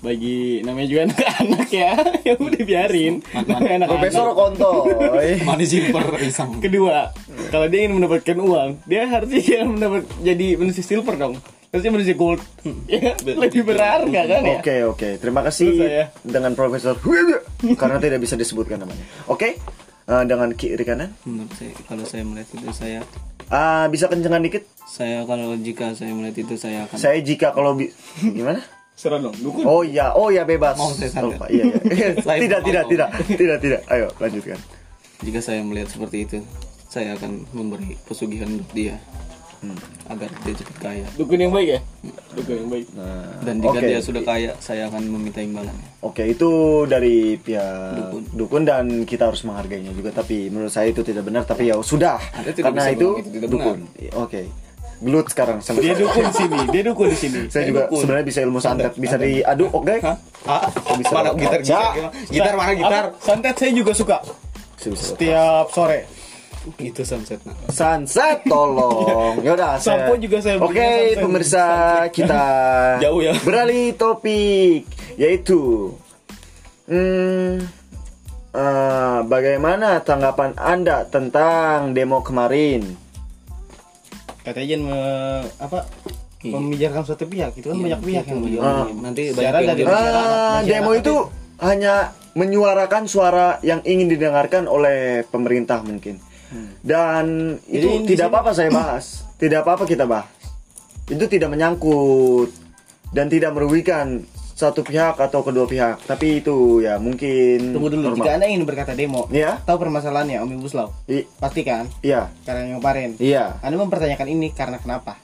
Bagi 0.00 0.60
namanya 0.60 0.86
juga 0.86 1.00
anak-anak 1.06 1.68
ya. 1.70 1.92
Ya 2.26 2.32
udah 2.36 2.62
biarin. 2.62 3.14
Anak-anak. 3.30 3.86
Profesor 3.86 4.26
Kontoy. 4.32 5.28
Money 5.48 5.64
silver 5.64 6.04
iseng. 6.20 6.56
Kedua, 6.58 7.12
kalau 7.48 7.66
dia 7.66 7.84
ingin 7.84 7.96
mendapatkan 7.96 8.36
uang, 8.36 8.70
dia 8.84 9.04
harusnya 9.04 9.40
dia 9.40 9.60
mendapat 9.62 10.04
jadi 10.20 10.56
manusia 10.56 10.82
silver 10.82 11.16
dong. 11.16 11.34
Harusnya 11.70 11.92
manusia 11.92 12.14
gold. 12.14 12.42
Ya, 12.84 13.14
lebih 13.22 13.62
berharga 13.62 14.20
kan 14.26 14.40
ya. 14.42 14.58
Oke 14.58 14.76
oke, 14.84 15.08
terima 15.16 15.40
kasih 15.40 15.68
saya. 15.70 16.04
dengan 16.20 16.52
Profesor 16.52 16.98
karena 17.70 17.96
tidak 17.96 18.18
bisa 18.18 18.34
disebutkan 18.34 18.82
namanya. 18.82 19.06
Oke, 19.26 19.54
eh, 20.02 20.24
dengan 20.24 20.50
kiri 20.50 20.82
kanan, 20.82 21.14
Menurut 21.22 21.54
saya, 21.54 21.70
kalau 21.84 22.02
saya 22.02 22.22
melihat 22.22 22.50
itu 22.52 22.68
saya, 22.74 23.00
Ah, 23.46 23.86
bisa 23.86 24.06
kencengan 24.06 24.38
dikit. 24.40 24.62
saya 24.84 25.22
kalau 25.22 25.54
jika 25.56 25.90
saya 25.92 26.10
melihat 26.10 26.38
itu 26.40 26.54
saya 26.54 26.86
akan 26.86 26.94
Saya 26.96 27.18
jika 27.20 27.50
kalau 27.50 27.74
bi- 27.74 27.90
gimana? 28.20 28.62
Dong, 29.00 29.32
dukun. 29.32 29.64
Oh 29.64 29.80
iya, 29.80 30.12
oh 30.12 30.28
iya 30.28 30.44
bebas. 30.44 30.76
Mau 30.76 30.92
saya? 30.92 31.24
Lupa, 31.24 31.48
iya, 31.48 31.72
iya. 31.88 32.12
Saya 32.26 32.36
tidak, 32.36 32.60
mau. 32.60 32.68
tidak, 32.68 32.84
tidak, 32.86 33.08
tidak, 33.32 33.56
tidak. 33.58 33.80
Ayo 33.88 34.12
lanjutkan. 34.16 34.58
jika 35.20 35.40
saya 35.40 35.60
melihat 35.60 35.88
seperti 35.88 36.16
itu, 36.24 36.38
saya 36.86 37.12
akan 37.14 37.44
memberi 37.50 37.96
pesugihan 38.04 38.48
untuk 38.50 38.68
dia 38.70 39.00
Hmm. 39.60 39.76
agar 40.08 40.32
dia 40.40 40.56
cepat 40.56 40.76
kaya. 40.80 41.04
Dukun 41.20 41.36
yang 41.36 41.52
baik 41.52 41.68
ya? 41.68 41.80
Dukun 42.32 42.64
yang 42.64 42.70
baik. 42.72 42.86
Nah, 42.96 43.28
Dan 43.44 43.60
jika 43.60 43.76
oke. 43.76 43.84
dia 43.84 44.00
sudah 44.00 44.22
kaya, 44.24 44.50
saya 44.56 44.88
akan 44.88 45.04
meminta 45.04 45.44
imbalannya. 45.44 45.84
Oke, 46.00 46.24
itu 46.24 46.48
dari 46.88 47.36
pihak 47.36 47.92
Dukun. 48.08 48.22
dukun. 48.32 48.62
dan 48.64 49.04
kita 49.04 49.28
harus 49.28 49.44
menghargainya 49.44 49.92
juga. 49.92 50.16
Tapi 50.16 50.48
menurut 50.48 50.72
saya 50.72 50.88
itu 50.88 51.04
tidak 51.04 51.28
benar. 51.28 51.44
Tapi 51.44 51.68
ya 51.68 51.76
sudah, 51.76 52.16
Anda 52.32 52.56
tidak 52.56 52.72
karena 52.72 52.80
bisa 52.80 52.92
itu 52.96 53.08
itu 53.20 53.30
tidak 53.36 53.48
dukun. 53.52 53.78
Oke, 54.16 54.40
gelut 55.00 55.26
sekarang 55.32 55.58
sama 55.64 55.80
Dia 55.80 55.96
dukun 55.96 56.28
sini, 56.30 56.60
dia 56.68 56.82
dukun 56.84 57.08
di 57.08 57.18
sini. 57.18 57.40
Saya 57.48 57.64
juga 57.72 57.88
sebenarnya 57.88 58.26
bisa 58.28 58.40
ilmu 58.44 58.60
santet, 58.60 58.92
bisa 59.00 59.16
diaduk, 59.16 59.72
oke? 59.72 59.96
Hah? 60.04 60.16
Bisa 61.00 61.12
Mana 61.16 61.32
gitar 61.36 61.60
gitar? 61.64 61.92
Ya. 61.96 62.08
Gitar 62.28 62.54
mana 62.56 62.72
gitar? 62.76 63.04
Santet 63.20 63.56
saya 63.56 63.72
juga 63.72 63.92
suka. 63.96 64.20
Setiap 64.76 65.72
sore. 65.72 66.20
Itu 66.76 67.08
sunset 67.08 67.40
nah. 67.48 67.56
Sunset 67.72 68.44
tolong. 68.44 69.40
Yaudah, 69.48 69.80
saya. 69.80 70.04
Sampo 70.04 70.12
juga 70.20 70.44
saya 70.44 70.60
Oke, 70.60 70.76
sunset. 70.76 71.20
pemirsa 71.24 71.66
kita 72.12 72.44
Jauh 73.04 73.20
ya. 73.24 73.32
beralih 73.40 73.96
topik 73.96 74.84
yaitu 75.16 75.92
hmm, 76.84 77.64
eh, 78.52 79.18
bagaimana 79.24 80.04
tanggapan 80.04 80.52
Anda 80.60 81.08
tentang 81.08 81.96
demo 81.96 82.20
kemarin? 82.20 83.08
Katanya 84.50 84.66
jangan 84.68 84.84
me- 84.84 85.46
apa? 85.56 85.78
Membicarakan 86.40 87.02
suatu 87.04 87.24
pihak, 87.24 87.52
itu 87.54 87.68
kan 87.68 87.76
banyak 87.78 88.00
pihak 88.00 88.24
yang 88.26 88.40
Iya, 88.40 88.46
bilang. 88.50 88.88
nanti 88.98 89.22
Secara 89.30 89.58
dari 89.62 89.82
Ah, 89.84 90.58
demo 90.60 90.90
itu 90.92 91.14
hanya 91.60 91.94
menyuarakan 92.32 93.04
suara 93.04 93.60
yang 93.60 93.84
ingin 93.84 94.08
didengarkan 94.08 94.66
oleh 94.66 95.22
pemerintah 95.24 95.84
mungkin. 95.84 96.18
Dan 96.82 97.54
Jadi 97.62 97.76
itu 97.76 97.88
tidak 98.08 98.32
apa-apa 98.32 98.50
saya 98.50 98.72
bahas. 98.72 99.22
Tidak 99.36 99.62
apa-apa 99.62 99.84
kita 99.84 100.02
bahas. 100.02 100.26
Itu 101.06 101.28
tidak 101.28 101.52
menyangkut 101.52 102.50
dan 103.12 103.28
tidak 103.28 103.54
merugikan 103.54 104.24
satu 104.60 104.84
pihak 104.84 105.16
atau 105.16 105.40
kedua 105.40 105.64
pihak. 105.64 106.04
Tapi 106.04 106.44
itu 106.44 106.84
ya 106.84 107.00
mungkin 107.00 107.72
Tunggu 107.72 107.88
dulu, 107.88 108.12
normal. 108.12 108.20
jika 108.20 108.30
Anda 108.36 108.46
ingin 108.46 108.68
berkata 108.68 108.92
demo, 108.92 109.24
Iya. 109.32 109.64
tahu 109.64 109.80
permasalahannya 109.80 110.36
Omnibus 110.44 110.76
Law? 110.76 110.92
I- 111.08 111.24
Pasti 111.40 111.64
kan? 111.64 111.88
Iya. 112.04 112.28
Karena 112.44 112.68
yang 112.68 112.84
kemarin. 112.84 113.16
Iya. 113.16 113.56
Anda 113.64 113.80
mempertanyakan 113.80 114.28
ini 114.28 114.52
karena 114.52 114.76
kenapa? 114.76 115.16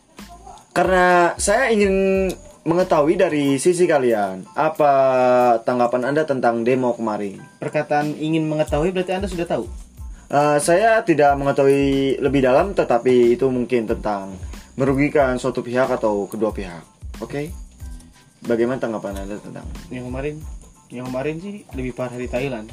Karena 0.73 1.37
saya 1.37 1.69
ingin 1.69 2.29
mengetahui 2.67 3.15
dari 3.15 3.57
sisi 3.57 3.87
kalian 3.87 4.43
apa 4.53 4.91
tanggapan 5.63 6.11
Anda 6.11 6.25
tentang 6.25 6.65
demo 6.65 6.97
kemarin. 6.97 7.39
Perkataan 7.61 8.19
ingin 8.19 8.49
mengetahui 8.49 8.91
berarti 8.91 9.13
Anda 9.15 9.29
sudah 9.29 9.47
tahu. 9.47 9.65
Uh, 10.27 10.59
saya 10.59 11.07
tidak 11.07 11.39
mengetahui 11.39 12.19
lebih 12.19 12.43
dalam, 12.43 12.75
tetapi 12.75 13.39
itu 13.39 13.47
mungkin 13.47 13.87
tentang 13.87 14.35
merugikan 14.75 15.39
suatu 15.39 15.63
pihak 15.63 15.87
atau 15.87 16.27
kedua 16.27 16.51
pihak. 16.51 16.83
Oke, 17.23 17.55
bagaimana 18.45 18.77
tanggapan 18.77 19.25
anda 19.25 19.41
tentang? 19.41 19.65
Yang 19.89 20.05
kemarin, 20.13 20.35
yang 20.93 21.07
kemarin 21.09 21.35
sih 21.41 21.65
lebih 21.73 21.93
parah 21.97 22.19
di 22.21 22.29
Thailand. 22.29 22.69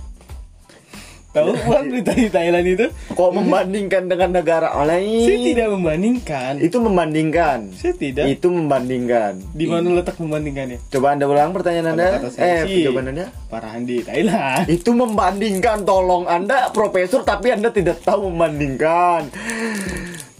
Tahu 1.34 1.50
bukan 1.65 1.84
berita 1.89 2.13
di 2.13 2.29
Thailand 2.29 2.65
itu? 2.70 2.86
Kok 3.17 3.32
membandingkan 3.34 4.05
dengan 4.05 4.29
negara 4.38 4.70
lain? 4.86 5.25
Saya 5.25 5.39
tidak 5.41 5.67
membandingkan. 5.74 6.53
Itu 6.62 6.77
membandingkan. 6.77 7.60
Saya 7.74 7.93
tidak. 7.98 8.29
Itu 8.29 8.53
membandingkan. 8.53 9.41
Di 9.50 9.65
mana 9.65 9.98
letak 9.98 10.22
membandingkannya? 10.22 10.77
Coba 10.93 11.17
anda 11.17 11.25
ulang 11.25 11.50
pertanyaan 11.58 11.98
anda. 11.98 12.22
Eh, 12.38 12.70
sih, 12.70 12.86
jawaban 12.86 13.17
anda? 13.17 13.34
Parahan 13.50 13.82
di 13.82 14.05
Thailand. 14.05 14.70
Itu 14.70 14.93
membandingkan. 14.93 15.82
Tolong 15.89 16.29
anda 16.29 16.70
profesor, 16.70 17.25
tapi 17.25 17.50
anda 17.50 17.74
tidak 17.74 18.05
tahu 18.05 18.29
membandingkan. 18.29 19.34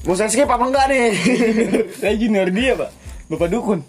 Mau 0.06 0.14
saya 0.14 0.30
skip 0.30 0.46
apa 0.46 0.62
enggak 0.62 0.86
nih? 0.94 1.10
Saya 2.04 2.14
junior 2.20 2.52
dia, 2.52 2.76
Pak. 2.76 2.92
Bapak 3.34 3.48
dukun. 3.50 3.80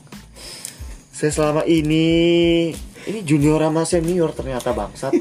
Saya 1.15 1.31
selama 1.31 1.63
ini 1.63 2.75
ini 3.07 3.21
junior 3.23 3.63
sama 3.63 3.87
senior 3.87 4.35
ternyata 4.35 4.75
bangsat. 4.75 5.15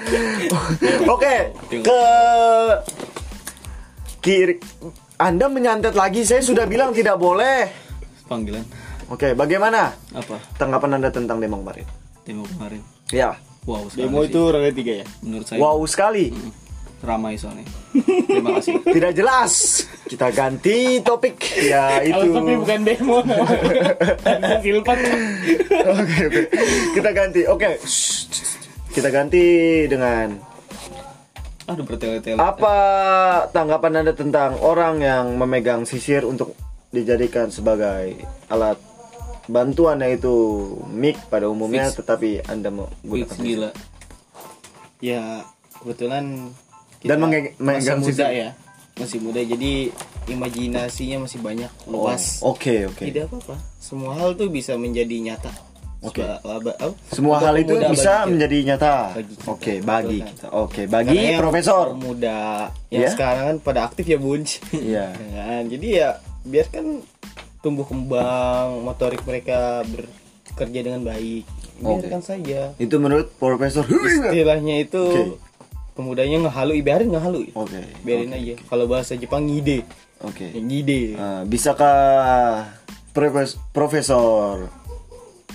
Oke, 1.14 1.34
ke 1.68 2.00
kiri. 4.24 4.56
Anda 5.20 5.52
menyantet 5.52 5.92
lagi. 5.92 6.24
Saya 6.24 6.40
sudah 6.40 6.64
bilang 6.64 6.96
tidak 6.96 7.20
boleh. 7.20 7.68
Panggilan 8.24 8.64
Oke, 9.10 9.34
bagaimana 9.36 9.92
apa? 10.14 10.38
tanggapan 10.56 10.96
Anda 11.02 11.10
tentang 11.12 11.42
demo 11.42 11.60
kemarin? 11.60 11.84
Demo 12.24 12.46
kemarin. 12.46 12.80
Ya, 13.10 13.36
Wow, 13.68 13.92
sekali 13.92 14.08
Demo 14.08 14.24
sih. 14.24 14.32
itu 14.32 14.40
roda 14.40 14.70
tiga 14.72 15.04
ya. 15.04 15.06
menurut 15.20 15.44
saya 15.44 15.60
wow 15.60 15.76
sekali. 15.84 16.32
Ramai 17.00 17.36
soalnya. 17.36 17.64
Terima 18.28 18.60
kasih. 18.60 18.80
Tidak 18.96 19.12
jelas. 19.16 19.84
Kita 20.06 20.28
ganti 20.30 21.00
topik. 21.00 21.36
Ya 21.58 22.04
itu. 22.04 22.16
Kalau 22.16 22.44
tapi 22.44 22.54
bukan 22.60 22.80
demo. 22.84 23.18
Ada 24.24 24.60
silpat. 24.64 24.98
Oke, 25.80 26.16
oke. 26.28 26.42
Kita 26.94 27.10
ganti. 27.10 27.40
Oke. 27.48 27.70
Shh, 27.82 28.28
shh. 28.28 28.54
Kita 28.90 29.08
ganti 29.08 29.44
dengan 29.86 30.34
Aduh 31.70 31.86
bertele-tele. 31.86 32.34
Apa 32.42 32.76
tanggapan 33.54 34.02
Anda 34.02 34.12
tentang 34.12 34.58
orang 34.58 34.98
yang 34.98 35.38
memegang 35.38 35.86
sisir 35.86 36.26
untuk 36.26 36.58
dijadikan 36.90 37.54
sebagai 37.54 38.18
alat 38.50 38.74
bantuan 39.46 40.02
yaitu 40.02 40.30
mic 40.90 41.14
pada 41.30 41.46
umumnya 41.46 41.86
Fix. 41.86 42.02
tetapi 42.02 42.42
Anda 42.50 42.74
mau 42.74 42.90
Fix 43.06 43.38
gila. 43.38 43.70
Ya, 44.98 45.46
kebetulan 45.78 46.50
Dan 47.02 47.18
masih 47.18 47.54
megang 47.56 47.98
muda 47.98 48.10
sisi- 48.26 48.38
ya. 48.38 48.50
Masih 48.92 49.18
muda 49.18 49.40
jadi 49.40 49.72
imajinasinya 50.26 51.24
masih 51.24 51.38
banyak 51.38 51.70
luas. 51.86 52.40
Oh, 52.40 52.52
Oke, 52.52 52.84
oke. 52.84 53.02
Tidak 53.02 53.24
apa-apa. 53.26 53.56
Semua 53.78 54.12
hal 54.14 54.34
tuh 54.34 54.48
bisa 54.48 54.74
menjadi 54.74 55.16
nyata. 55.22 55.52
Oke. 56.00 56.20
Laba- 56.20 56.72
apa? 56.74 56.96
Semua 57.10 57.36
hal 57.38 57.54
itu 57.56 57.76
bisa 57.86 58.24
bagi- 58.24 58.30
menjadi 58.30 58.56
nyata. 58.66 58.94
Bagi 59.14 59.34
kita. 59.34 59.46
Oke, 59.46 59.72
bagi 59.78 59.84
Betul, 60.10 60.16
kan? 60.18 60.28
kita. 60.30 60.46
Oke, 60.54 60.82
bagi 60.86 61.18
profesor. 61.36 61.84
muda 61.94 62.38
yang 62.88 63.02
Ya? 63.02 63.10
sekarang 63.10 63.44
kan 63.46 63.56
pada 63.62 63.80
aktif 63.84 64.04
ya 64.06 64.16
bunch 64.16 64.64
Iya. 64.70 65.12
Ya 65.28 65.42
kan? 65.46 65.62
jadi 65.66 65.86
ya 65.90 66.08
biarkan 66.42 66.84
tumbuh 67.60 67.84
kembang 67.84 68.80
motorik 68.80 69.20
mereka 69.22 69.84
bekerja 70.46 70.80
dengan 70.82 71.04
baik 71.04 71.44
Oke. 71.78 72.00
biarkan 72.02 72.22
saja 72.22 72.72
Itu 72.76 72.96
menurut 72.96 73.28
profesor. 73.34 73.84
istilahnya 73.84 74.80
itu 74.80 75.04
Oke. 75.04 75.36
Pemudanya 76.00 76.40
ngehalu 76.40 76.80
biarin 76.80 77.12
ngehalu 77.12 77.52
Oke. 77.52 77.84
biarin 78.00 78.32
aja 78.32 78.56
kalau 78.64 78.88
bahasa 78.88 79.12
Jepang 79.14 79.44
ngide 79.44 79.84
Oke. 80.20 80.48
Ya, 80.48 80.58
ngide 80.58 81.02
Eh, 81.14 81.42
bisakah 81.44 82.64
profes- 83.10 83.60
profesor 83.70 84.68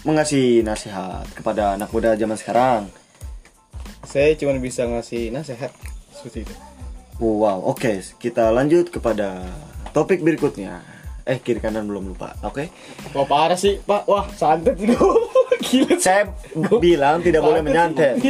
mengasih 0.02 0.62
nasihat 0.62 1.26
kepada 1.32 1.74
anak 1.74 1.90
muda 1.90 2.14
zaman 2.14 2.38
sekarang? 2.38 2.86
saya 4.06 4.38
cuma 4.38 4.54
bisa 4.56 4.86
ngasih 4.86 5.30
nasihat 5.30 5.74
seperti 6.12 6.46
itu 6.46 6.56
wow, 7.16 7.58
oke. 7.66 7.90
Kita 8.16 8.52
lanjut 8.52 8.90
kepada 8.90 9.42
topik 9.92 10.20
berikutnya. 10.20 10.84
Eh, 11.24 11.40
kiri 11.40 11.58
kanan 11.58 11.88
belum 11.88 12.12
lupa. 12.12 12.38
Oke. 12.44 12.70
wah 13.12 13.26
parah 13.26 13.56
sih 13.56 13.80
pak 13.80 14.06
wah 14.06 14.30
santet 14.30 14.78
itu 14.78 14.94
Gila, 15.66 15.98
Saya 15.98 16.30
bilang 16.78 17.18
tidak 17.20 17.42
boleh 17.42 17.66
menyantet. 17.66 18.22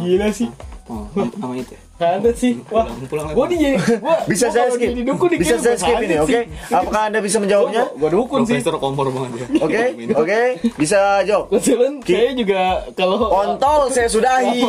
Gila 0.00 0.28
sih. 0.32 0.50
Oh, 0.92 1.08
nama, 1.16 1.32
nama 1.40 1.54
itu. 1.56 1.72
ya? 1.72 1.80
Ada 2.02 2.30
sih. 2.34 2.60
Wah, 2.68 2.84
Pulang, 2.84 3.08
pulang 3.08 3.26
gua 3.32 3.46
lagi. 3.46 3.56
nih 3.62 3.72
gua 3.96 4.14
Bisa 4.28 4.46
gua 4.46 4.54
saya 4.54 4.68
skip. 4.74 4.90
dukun 5.00 5.28
Bisa 5.32 5.56
saya 5.56 5.72
gua 5.72 5.80
skip 5.80 5.96
ini, 6.02 6.14
oke? 6.18 6.28
sih. 6.28 6.42
Apakah 6.76 7.02
Anda 7.08 7.18
bisa 7.22 7.36
menjawabnya? 7.38 7.82
Gua 7.94 8.10
dukun 8.10 8.40
sih. 8.42 8.58
Profesor 8.58 8.76
kompor 8.76 9.06
banget 9.08 9.30
ya. 9.32 9.46
Oke, 9.62 9.82
oke, 10.12 10.40
bisa 10.76 10.98
jawab. 11.22 11.48
Kebetulan 11.48 11.92
saya 12.02 12.30
juga 12.34 12.60
kalau 12.92 13.16
Kontol 13.24 13.80
saya 13.88 14.08
sudahi. 14.10 14.60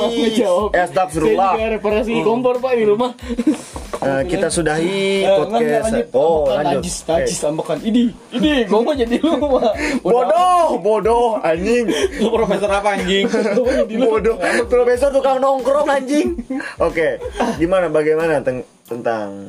Astagfirullah. 0.71 1.51
Saya 1.51 1.59
juga 1.59 1.73
reparasi 1.75 2.13
kompor 2.21 2.55
Pak 2.57 2.71
di 2.73 2.85
rumah. 2.85 3.11
Eh, 4.03 4.21
kita 4.25 4.47
sudahi 4.47 4.83
Eh, 4.83 5.23
enggak, 5.23 5.37
enggak, 5.39 5.39
podcast. 5.49 5.83
lanjut. 5.85 6.07
Oh, 6.13 6.39
lanjut. 6.45 6.81
Najis, 6.81 6.97
najis, 7.05 7.37
Eh, 7.37 7.47
ambekan. 7.47 7.77
Ini, 7.79 8.01
ini, 8.31 8.51
gua 8.65 8.79
mau 8.81 8.93
jadi 8.93 9.15
lu. 9.17 9.33
Bodoh, 10.01 10.65
bodoh, 10.77 11.27
anjing. 11.39 11.85
Lu 12.17 12.27
profesor 12.29 12.69
apa 12.69 12.89
anjing? 12.93 13.25
Bodoh. 14.03 14.35
Profesor 14.65 15.09
tukang 15.09 15.37
nongkrong 15.37 15.87
anjing. 15.87 16.35
Oke, 16.77 17.17
gimana 17.55 17.87
bagaimana 17.87 18.39
teng- 18.39 18.67
tentang 18.83 19.47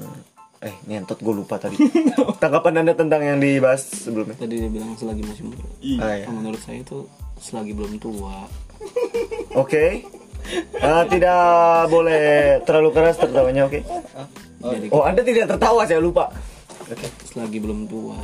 eh 0.58 0.72
nyentot 0.86 1.18
gue 1.18 1.34
lupa 1.34 1.60
tadi. 1.60 1.76
Tanggapan 2.42 2.80
Anda 2.80 2.94
tentang 2.94 3.20
yang 3.20 3.36
dibahas 3.36 3.84
sebelumnya? 3.84 4.32
Tadi 4.34 4.56
dia 4.56 4.70
bilang 4.70 4.96
selagi 4.96 5.20
masih 5.20 5.44
muda. 5.44 5.64
Ah, 6.00 6.14
iya. 6.14 6.26
Menurut 6.26 6.56
saya 6.58 6.80
itu 6.80 7.04
selagi 7.36 7.76
belum 7.76 8.00
tua. 8.00 8.48
Oke. 9.54 10.08
Eh, 10.74 11.02
tidak 11.08 11.40
boleh 11.88 12.24
terlalu 12.62 12.90
keras 12.90 13.16
tertawanya, 13.16 13.64
oke? 13.64 13.80
Jadi 14.60 14.86
Oh, 14.88 15.02
Anda 15.02 15.20
tidak 15.20 15.48
tertawa, 15.50 15.84
saya 15.84 15.98
lupa. 15.98 16.28
Oke. 16.80 17.08
selagi 17.26 17.58
belum 17.58 17.88
tua. 17.88 18.20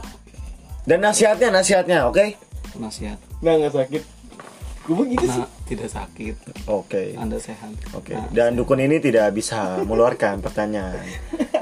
Dan 0.83 1.01
nasihatnya, 1.01 1.49
nasihatnya, 1.51 2.05
oke? 2.07 2.37
Nasihat. 2.77 3.17
Nggak, 3.41 3.55
nggak 3.57 3.73
sakit. 3.75 4.03
Gua 4.83 4.97
begitu 4.99 5.25
sih. 5.27 5.39
Nah, 5.39 5.49
tidak 5.65 5.89
sakit. 5.89 6.35
Oke. 6.67 7.03
Anda 7.15 7.37
sehat. 7.37 7.73
Oke. 7.93 8.13
Nah, 8.13 8.29
Dan 8.31 8.57
dukun 8.57 8.79
ini 8.79 8.97
tidak 8.99 9.33
bisa 9.33 9.81
mengeluarkan 9.81 10.41
pertanyaan 10.41 11.05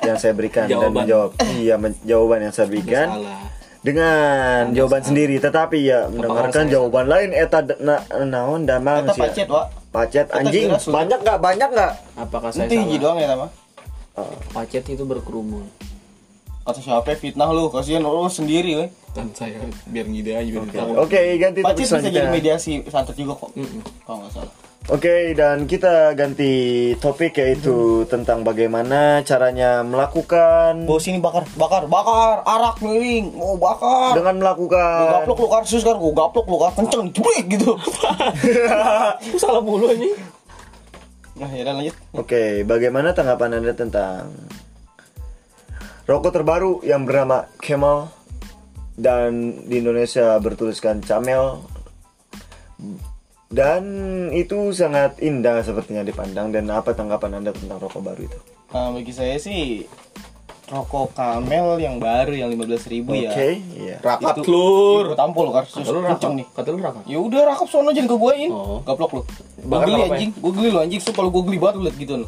yang 0.00 0.16
saya 0.16 0.32
berikan 0.32 0.64
dan 0.64 0.78
Jawaban. 0.80 0.94
menjawab. 0.96 1.30
Iya, 1.56 1.74
men- 1.76 2.02
jawaban 2.02 2.40
yang 2.40 2.54
saya 2.54 2.66
berikan. 2.66 3.08
salah. 3.12 3.42
dengan 3.78 4.74
jawaban 4.74 5.00
sendiri 5.00 5.38
tetapi 5.38 5.86
ya 5.86 6.10
mendengarkan 6.10 6.66
jawaban 6.66 7.06
lain 7.06 7.30
eta 7.30 7.62
na, 7.78 8.02
naon 8.20 8.66
damang 8.66 9.06
sih 9.08 9.22
pacet, 9.22 9.46
Pak. 9.46 9.77
Pacet 9.88 10.26
Kata 10.28 10.45
anjing 10.45 10.68
Pak. 10.68 10.85
banyak 10.88 11.18
nggak 11.25 11.38
banyak 11.40 11.68
nggak 11.73 11.92
Apakah 12.18 12.50
saya 12.52 12.68
salah? 12.68 12.99
doang 13.00 13.18
ya, 13.18 13.26
nama. 13.33 13.47
Pacet 14.52 14.85
itu 14.90 15.04
berkerumun. 15.07 15.64
Kata 16.66 16.85
siapa 16.85 17.16
fitnah 17.16 17.49
lu, 17.49 17.73
kasihan 17.73 18.04
lu 18.04 18.28
sendiri, 18.28 18.76
weh. 18.76 18.90
Dan 19.16 19.33
saya 19.33 19.57
biar 19.88 20.04
ngide 20.04 20.37
aja 20.37 20.49
biar 20.52 20.85
oke 21.00 21.21
ganti 21.40 21.61
topik 21.64 21.73
Pacet 21.73 21.80
bisa 21.80 21.97
jadi 22.04 22.28
mediasi 22.28 22.85
santet 22.92 23.16
juga 23.16 23.40
kok. 23.40 23.50
Mm-mm. 23.57 23.80
Kalau 24.04 24.18
nggak 24.21 24.33
salah. 24.37 24.52
Oke 24.88 25.37
dan 25.37 25.68
kita 25.68 26.12
ganti 26.16 26.92
topik 26.97 27.37
yaitu 27.38 28.09
tentang 28.09 28.42
bagaimana 28.42 29.21
caranya 29.23 29.85
melakukan 29.85 30.88
Bawa 30.88 31.00
sini 31.00 31.21
bakar, 31.21 31.45
bakar, 31.54 31.85
bakar, 31.87 32.42
arak 32.45 32.80
miring, 32.80 33.37
mau 33.37 33.54
bakar. 33.61 34.16
dengan 34.16 34.40
melakukan 34.40 35.23
gaplok 35.23 35.38
lu 35.45 35.49
karsus 35.52 35.85
kan, 35.85 35.97
gua 36.00 36.12
gaplok 36.26 36.47
lu 36.49 36.57
kan 36.59 36.73
kenceng 36.75 37.07
gitu. 37.47 37.76
Itu 39.23 39.38
salah 39.42 39.62
mulu 39.62 39.92
ini. 39.92 40.38
Nah, 41.38 41.50
ya 41.54 41.62
lanjut. 41.71 41.95
Oke, 42.18 42.66
bagaimana 42.66 43.14
tanggapan 43.14 43.62
Anda 43.62 43.71
tentang 43.71 44.35
rokok 46.11 46.35
terbaru 46.35 46.83
yang 46.83 47.07
bernama 47.07 47.47
Camel 47.62 48.11
dan 48.99 49.62
di 49.71 49.78
Indonesia 49.78 50.35
bertuliskan 50.42 50.99
Camel 50.99 51.62
dan 53.49 53.83
itu 54.30 54.76
sangat 54.76 55.17
indah 55.25 55.65
sepertinya 55.65 56.04
dipandang 56.04 56.52
dan 56.52 56.69
apa 56.69 56.93
tanggapan 56.93 57.41
Anda 57.41 57.56
tentang 57.56 57.80
rokok 57.80 58.04
baru 58.04 58.21
itu? 58.28 58.39
Nah, 58.69 58.93
bagi 58.93 59.13
saya 59.17 59.41
sih 59.41 59.89
rokok 60.69 61.17
Camel 61.17 61.80
yang 61.80 61.97
baru 61.97 62.37
yang 62.37 62.52
15.000 62.52 63.08
Oke, 63.08 63.25
ya. 63.25 63.32
iya. 63.73 63.97
Rakat 64.04 64.45
Itu- 64.45 64.52
lur. 64.52 65.04
Gua 65.13 65.17
tampol 65.17 65.49
karsus 65.49 65.80
Kata 65.80 65.97
lu 65.97 66.04
nih. 66.37 66.47
Kata 66.52 66.69
lu 66.69 66.78
rakat. 66.84 67.02
Ya 67.08 67.19
udah 67.25 67.41
rakap 67.49 67.69
sono 67.73 67.89
jangan 67.89 68.13
ke 68.13 68.17
guain. 68.21 68.52
Oh. 68.52 68.84
Gaplok 68.84 69.13
lu. 69.17 69.23
Gua 69.65 69.80
geli 69.89 70.02
apa, 70.04 70.15
anjing, 70.21 70.30
gua 70.37 70.52
geli 70.52 70.69
lu 70.69 70.78
anjing, 70.84 71.00
so 71.00 71.11
kalau 71.17 71.32
gua 71.32 71.43
geli 71.49 71.56
banget 71.56 71.75
lu 71.80 71.82
liat 71.89 71.97
gitu 71.97 72.15
lu. 72.21 72.26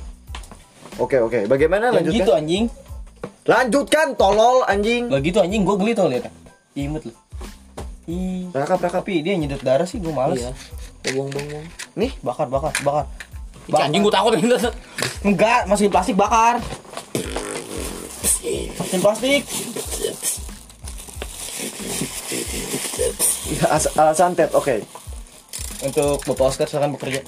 Oke, 0.97 1.21
oke. 1.21 1.45
Bagaimana 1.45 1.93
Yang 1.93 2.17
gitu 2.17 2.33
lanjutkan? 2.33 2.41
anjing. 2.41 2.65
Lanjutkan 3.45 4.07
tolol 4.17 4.65
anjing. 4.65 5.13
Lah 5.13 5.21
gitu 5.21 5.39
anjing 5.45 5.63
gua 5.69 5.77
geli 5.77 5.93
tau 5.93 6.09
liat. 6.09 6.33
Imut 6.73 7.05
lu. 7.05 7.13
Ih. 8.09 8.49
Rakap, 8.57 8.81
rakap. 8.81 9.05
Tapi 9.05 9.21
dia 9.21 9.37
nyedot 9.37 9.61
darah 9.61 9.85
sih 9.85 10.01
gua 10.01 10.17
males. 10.17 10.41
Iya. 10.41 10.57
Buang 11.09 11.29
buang 11.33 11.47
buang. 11.49 11.67
Nih, 11.97 12.13
Bakar, 12.21 12.47
bakar, 12.53 12.73
bakar. 12.85 13.07
Ih, 13.69 13.75
Anjing 13.77 14.03
gua 14.05 14.13
takut 14.13 14.33
ini. 14.37 14.51
Enggak, 15.29 15.65
masih 15.71 15.89
plastik 15.89 16.17
bakar. 16.19 16.61
Mesin 18.91 19.01
plastik. 19.07 19.43
as 23.71 23.87
ala 23.95 24.11
santet. 24.11 24.51
Oke. 24.51 24.83
Untuk 25.87 26.21
Bapak 26.27 26.51
Oscar 26.51 26.67
silakan 26.67 26.99
bekerja. 26.99 27.23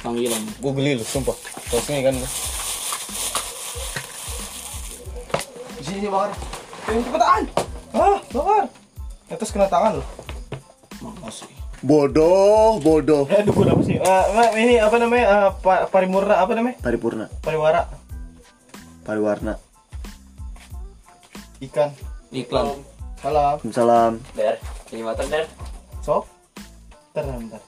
Panggilan. 0.00 0.42
Gue 0.64 0.72
geli 0.80 0.96
lu, 0.96 1.04
sumpah. 1.04 1.36
Terus 1.68 1.86
ini 1.92 2.00
kan. 2.06 2.14
Di 5.76 5.82
sini 5.84 6.08
bakar. 6.08 6.30
Cepetan. 6.88 7.42
Ah, 7.92 8.18
bakar. 8.32 8.64
Atas 9.28 9.50
kena 9.52 9.68
tangan 9.68 10.00
lu. 10.00 10.04
Bodoh, 11.84 12.80
bodoh. 12.80 13.28
Eh, 13.28 13.44
dukun 13.44 13.68
apa 13.68 13.82
sih? 13.84 14.00
Ah, 14.00 14.24
Ma, 14.32 14.44
ini 14.56 14.80
apa 14.80 14.96
namanya? 14.96 15.24
Ah, 15.28 15.48
pa- 15.52 15.86
parimurna 15.86 16.40
apa 16.40 16.52
namanya? 16.52 16.76
Paripurna, 16.80 17.26
Pariwara. 17.40 17.84
pariwarna. 19.04 19.54
Ikan. 21.60 21.90
Iklan. 22.32 22.80
Salam. 23.22 23.56
Salam. 23.70 24.12
Der, 24.34 24.58
ini 24.90 25.00
motor 25.00 25.24
der. 25.28 25.44
Sok. 26.00 26.26
Bentar. 27.12 27.62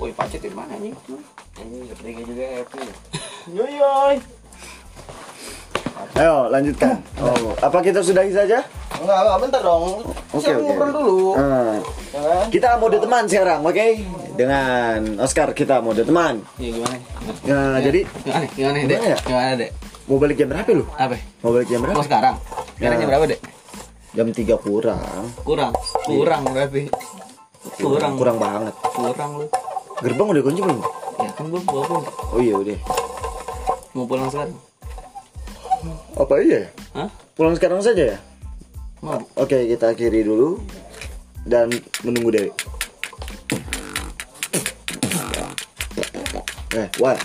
Woi, 0.00 0.10
pacet 0.10 0.40
di 0.40 0.50
mana 0.50 0.74
anjing? 0.74 0.96
Ini 1.54 1.86
bertiga 1.92 2.22
juga 2.24 2.44
happy. 2.56 2.82
Yoi, 3.52 3.72
yoi. 3.78 4.16
Ayo, 6.14 6.46
lanjutkan. 6.46 6.94
Oh, 7.18 7.54
apa 7.58 7.78
kita 7.80 7.98
sudahi 7.98 8.30
saja? 8.30 8.62
Enggak, 8.94 9.18
enggak, 9.18 9.36
bentar 9.42 9.60
dong. 9.62 9.84
Oke, 10.30 10.46
oke. 10.46 10.62
ngobrol 10.62 10.90
dulu. 10.90 11.18
Ah. 11.34 11.74
Ya 12.10 12.20
kan? 12.22 12.46
Kita 12.50 12.68
mode 12.78 12.98
teman 12.98 13.24
sekarang, 13.26 13.60
oke? 13.60 13.86
Dengan 14.34 14.98
Oscar 15.18 15.50
kita 15.50 15.78
mode 15.78 16.02
teman. 16.02 16.38
Iya 16.56 16.70
gimana? 16.74 16.96
Nah, 17.44 17.78
jadi 17.78 18.00
Gimana? 18.22 18.46
Gimana, 18.54 18.76
Dek? 18.78 18.86
Gimana 18.88 19.06
ya? 19.06 19.18
Gimana, 19.22 19.52
Dek? 19.56 19.70
mau 20.04 20.20
balik 20.20 20.36
jam 20.36 20.48
berapa 20.52 20.70
lu? 20.70 20.84
Apa? 20.94 21.16
Mau 21.40 21.50
balik 21.50 21.68
jam 21.68 21.80
berapa? 21.80 22.00
sekarang. 22.02 22.36
Sekarang 22.76 22.96
Ya. 22.96 23.00
jam 23.00 23.08
berapa, 23.10 23.24
Dek? 23.26 23.40
Jam 24.14 24.26
3 24.30 24.54
kurang. 24.56 25.22
Kurang. 25.42 25.72
Kurang 26.06 26.42
berarti. 26.46 26.82
Kurang. 27.74 28.12
Kurang 28.14 28.36
banget. 28.38 28.74
Kurang 28.84 29.30
lu. 29.40 29.46
Gerbang 29.98 30.28
udah 30.28 30.42
kunci 30.44 30.60
belum? 30.60 30.78
Ya 31.16 31.30
kan 31.32 31.44
gua 31.48 31.60
gua 31.64 31.82
pun 31.86 32.02
Oh 32.30 32.38
iya 32.38 32.54
udah. 32.54 32.78
mau 33.90 34.04
pulang 34.04 34.26
sekarang. 34.26 34.54
Apa 36.14 36.38
iya 36.38 36.62
ya? 36.62 36.68
Hah? 36.94 37.08
Pulang 37.34 37.58
sekarang 37.58 37.82
saja 37.82 38.14
ya? 38.14 38.18
Mau. 39.02 39.18
Oke, 39.34 39.66
kita 39.66 39.90
akhiri 39.90 40.22
dulu 40.22 40.62
dan 41.42 41.66
menunggu 42.06 42.30
Dewi. 42.30 42.50
Eh, 46.74 46.86
what? 47.02 47.18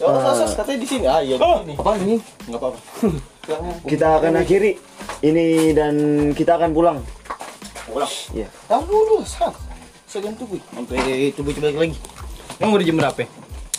Oh, 0.00 0.34
sos, 0.34 0.54
katanya 0.54 0.78
di 0.78 0.88
sini. 0.88 1.04
Ah, 1.10 1.18
iya 1.18 1.34
di 1.34 1.42
sini. 1.42 1.74
Apa 1.74 1.90
ini? 1.98 2.16
Enggak 2.46 2.60
apa-apa. 2.62 2.78
Kita 3.82 4.06
akan 4.22 4.32
akhiri 4.38 4.78
ini 5.26 5.74
dan 5.74 5.94
kita 6.38 6.54
akan 6.54 6.70
pulang. 6.70 6.98
Pulang. 7.90 8.10
Iya. 8.30 8.46
Tahu 8.70 8.82
dulu, 8.86 9.26
sat. 9.26 9.54
Saya 10.06 10.30
ganti 10.30 10.46
gue. 10.46 10.62
Sampai 10.70 11.34
coba-coba 11.34 11.70
lagi. 11.74 11.98
Emang 12.60 12.76
udah 12.76 12.84
jam 12.84 12.96
berapa? 13.00 13.24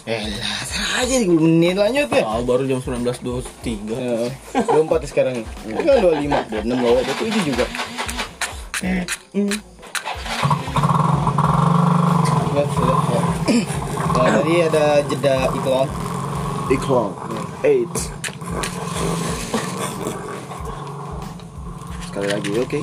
Eh, 0.02 0.26
lah, 0.34 1.06
aja 1.06 1.14
30 1.22 1.38
menit 1.38 1.78
lanjut 1.78 2.10
ya. 2.10 2.26
Ah, 2.26 2.42
baru 2.42 2.66
jam 2.66 2.82
19.23. 2.82 3.94
Ya, 3.94 4.34
24 4.66 5.06
sekarang 5.06 5.38
nih. 5.38 5.46
Ini 5.70 5.78
kan 5.78 5.96
25, 6.02 6.66
26 6.66 6.82
loh, 6.82 7.02
27 7.06 7.46
juga. 7.46 7.66
Hmm. 8.82 9.06
Ya, 12.52 12.64
sudah. 12.66 12.98
ya. 12.98 13.22
Nah, 14.12 14.30
tadi 14.34 14.54
ada 14.66 14.86
jeda 15.06 15.36
iklan. 15.54 15.88
Iklan. 16.74 17.10
Eight. 17.62 17.94
Sekali 22.10 22.28
lagi, 22.28 22.50
oke. 22.58 22.80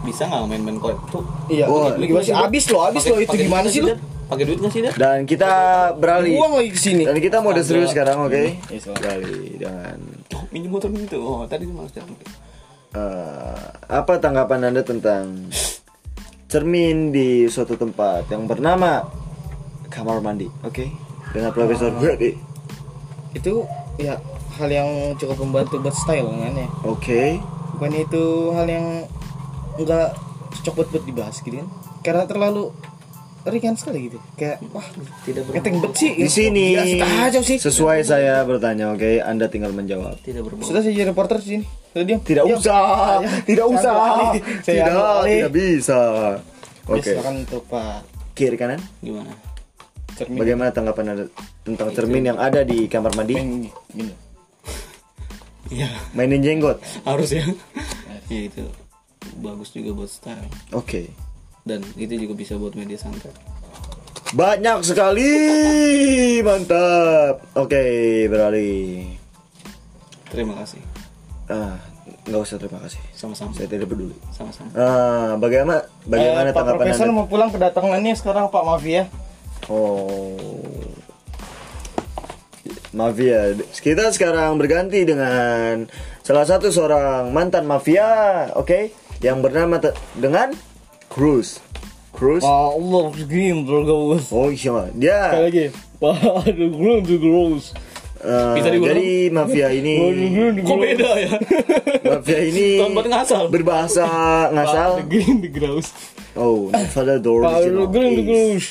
Bisa 0.00 0.22
nggak 0.24 0.46
main-main 0.46 0.78
kode 0.78 1.02
tuh? 1.10 1.26
Iya, 1.50 1.66
Oh, 1.66 1.90
lagi 1.90 2.14
masih 2.14 2.32
habis 2.32 2.70
loh, 2.70 2.86
habis 2.86 3.02
loh 3.04 3.18
itu 3.18 3.34
gimana 3.34 3.66
sih 3.66 3.82
lu? 3.82 3.98
Pakai 4.30 4.44
duit 4.46 4.58
nggak 4.58 4.70
sih 4.70 4.80
dah? 4.80 4.94
Dan 4.94 5.26
kita 5.26 5.52
beralih. 5.92 6.38
Uang 6.38 6.54
lagi 6.56 6.70
ke 6.70 6.78
sini. 6.78 7.02
Dan 7.02 7.18
kita 7.18 7.42
mode 7.42 7.60
serius 7.60 7.90
sekarang, 7.90 8.22
oke? 8.22 8.42
Yes, 8.70 8.86
Pak. 8.86 8.96
Beralih 8.96 9.58
dengan 9.58 9.98
Oh, 10.30 10.46
minjem 10.48 10.70
motor 10.70 10.88
itu. 10.88 11.18
Oh, 11.18 11.42
tadi 11.44 11.66
malas 11.66 11.90
jalan. 11.90 12.14
eh, 12.90 13.66
apa 13.88 14.18
tanggapan 14.18 14.66
anda 14.66 14.82
tentang 14.82 15.50
cermin 16.46 17.10
di 17.10 17.46
suatu 17.46 17.74
tempat 17.74 18.26
yang 18.26 18.46
bernama 18.46 19.06
kamar 19.86 20.18
mandi, 20.18 20.50
oke? 20.62 20.86
Dengan 21.30 21.50
Profesor 21.50 21.90
Brady, 21.92 22.34
Itu 23.30 23.62
ya 23.94 24.18
hal 24.58 24.66
yang 24.68 24.88
cukup 25.14 25.38
membantu 25.40 25.78
buat 25.78 25.94
style 25.94 26.26
kan 26.26 26.54
ya. 26.56 26.68
oke? 26.82 27.22
Bukan 27.74 27.92
itu 27.94 28.24
hal 28.50 28.66
yang 28.66 28.86
enggak 29.74 30.18
cocok 30.52 30.74
buat 30.76 30.88
buat 30.90 31.04
dibahas 31.04 31.38
gitu 31.38 31.54
kan. 31.56 31.68
Karena 32.02 32.26
terlalu 32.26 32.74
ringan 33.42 33.74
sekali 33.74 34.06
gitu. 34.06 34.18
Kayak 34.34 34.60
wah 34.68 34.84
Tidak 35.22 35.42
ber 35.42 35.52
keteng 35.56 35.76
bet 35.78 35.92
sih. 35.94 36.12
Di 36.14 36.28
sini 36.28 36.64
Ya, 36.72 36.82
asik 36.82 37.00
aja 37.00 37.40
sih. 37.40 37.56
sesuai 37.56 38.00
saya 38.02 38.42
bertanya, 38.42 38.90
oke? 38.90 39.18
Anda 39.18 39.46
tinggal 39.46 39.70
menjawab. 39.70 40.20
tidak 40.20 40.44
berbau. 40.44 40.62
Sudah 40.62 40.80
saya 40.80 40.92
jadi 40.92 41.08
reporter 41.08 41.38
di 41.38 41.46
sini. 41.50 41.64
Sudah 41.90 42.04
diam. 42.04 42.20
Tidak 42.20 42.44
Diam. 42.44 42.58
usah, 42.58 42.80
Ya, 43.18 43.30
tidak 43.48 43.64
saya 43.64 43.74
usah. 43.74 43.94
Saya 44.66 44.76
tidak, 44.78 44.94
alih. 44.94 45.38
tidak 45.38 45.52
bisa. 45.52 46.00
Ya, 46.00 46.90
Oke, 46.90 47.00
silakan 47.06 47.34
untuk 47.38 47.62
Pak 47.66 47.96
kiri 48.32 48.56
kanan. 48.56 48.80
Gimana? 48.98 49.32
Cermin. 50.12 50.36
Bagaimana 50.36 50.68
tanggapan 50.68 51.04
anda 51.08 51.24
tentang 51.62 51.88
cermin 51.92 52.24
yang 52.26 52.38
ada 52.38 52.60
di 52.60 52.84
kamar 52.86 53.14
mandi? 53.14 53.34
Gini. 53.88 54.12
Iya, 55.70 55.86
Mainin 56.12 56.42
jenggot. 56.42 56.82
harus 57.06 57.30
ya. 57.30 57.46
ya 58.26 58.40
itu 58.42 58.66
bagus 59.38 59.70
juga 59.70 59.94
buat 59.94 60.10
style. 60.10 60.50
Oke. 60.74 61.06
Dan 61.70 61.86
itu 61.94 62.26
juga 62.26 62.34
bisa 62.34 62.58
buat 62.58 62.74
media 62.74 62.98
santet. 62.98 63.30
Banyak 64.34 64.82
sekali, 64.82 65.30
mantap. 66.42 67.46
Oke, 67.54 68.26
beralih. 68.26 69.06
Terima 70.30 70.58
kasih. 70.58 70.82
Ah, 71.46 71.78
nggak 72.26 72.42
usah 72.42 72.58
terima 72.58 72.78
kasih. 72.82 72.98
Sama-sama. 73.14 73.54
Saya 73.54 73.70
tidak 73.70 73.90
peduli. 73.90 74.14
Sama-sama. 74.34 74.70
Ah, 74.74 75.34
bagaimana 75.38 75.82
bagaimana 76.06 76.50
Eh, 76.50 76.54
Pak 76.54 76.58
tanggapan 76.62 76.78
Profesor 76.90 77.06
anda? 77.06 77.14
mau 77.14 77.26
pulang 77.26 77.50
kedatangannya 77.54 78.14
sekarang 78.18 78.50
Pak 78.50 78.62
Mafia. 78.66 79.02
Oh. 79.70 80.38
Mafia. 82.94 83.54
Kita 83.70 84.10
sekarang 84.10 84.58
berganti 84.58 85.06
dengan 85.06 85.86
salah 86.22 86.46
satu 86.46 86.70
seorang 86.70 87.30
mantan 87.30 87.66
mafia, 87.66 88.50
oke, 88.54 88.90
yang 89.22 89.42
bernama 89.42 89.78
te- 89.78 89.94
Cruz. 91.10 91.58
Cruz. 92.14 92.42
Allah 92.46 93.10
green 93.26 93.66
terus. 93.66 94.30
Oh 94.30 94.46
iya, 94.46 94.86
dia 94.94 95.42
lagi. 95.42 95.66
Pak 95.98 96.46
ada 96.46 96.64
green 96.70 97.02
eh, 98.22 98.54
Bisa 98.56 98.68
diulang? 98.70 98.88
jadi 98.94 99.08
mafia 99.34 99.68
ini 99.74 99.94
Kok 100.62 100.76
beda 100.78 101.10
ya? 101.18 101.34
mafia 102.14 102.40
ini 102.46 102.78
Tempat 102.78 103.04
ngasal. 103.10 103.42
berbahasa 103.50 104.06
ngasal. 104.54 104.90
Green 105.10 105.42
the 105.42 105.50
gross. 105.50 105.90
Oh, 106.38 106.70
Nevada 106.70 107.18
the 107.18 107.30
original 107.30 107.86
green 107.90 108.12
the 108.14 108.22
is 108.22 108.28
gross. 108.30 108.66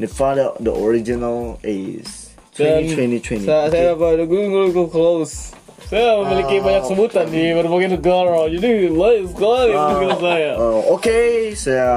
Nevada 0.00 0.46
the 0.56 0.72
original 0.72 1.60
is 1.60 2.32
Dan 2.56 2.88
2020. 2.88 3.44
Saya, 3.44 3.68
saya 3.68 3.90
Pak 3.92 4.16
the 4.16 4.24
green 4.24 4.48
the 4.72 4.88
close. 4.88 5.52
Saya 5.86 6.18
memiliki 6.18 6.58
banyak 6.58 6.84
sebutan 6.90 7.30
di 7.30 7.54
berbagai 7.54 7.94
negara, 7.94 8.50
jadi 8.50 8.90
lain 8.90 9.22
sekali 9.30 9.70
dengan 9.70 10.18
saya. 10.18 10.52
Uh, 10.58 10.82
Oke, 10.90 11.54
saya 11.54 11.90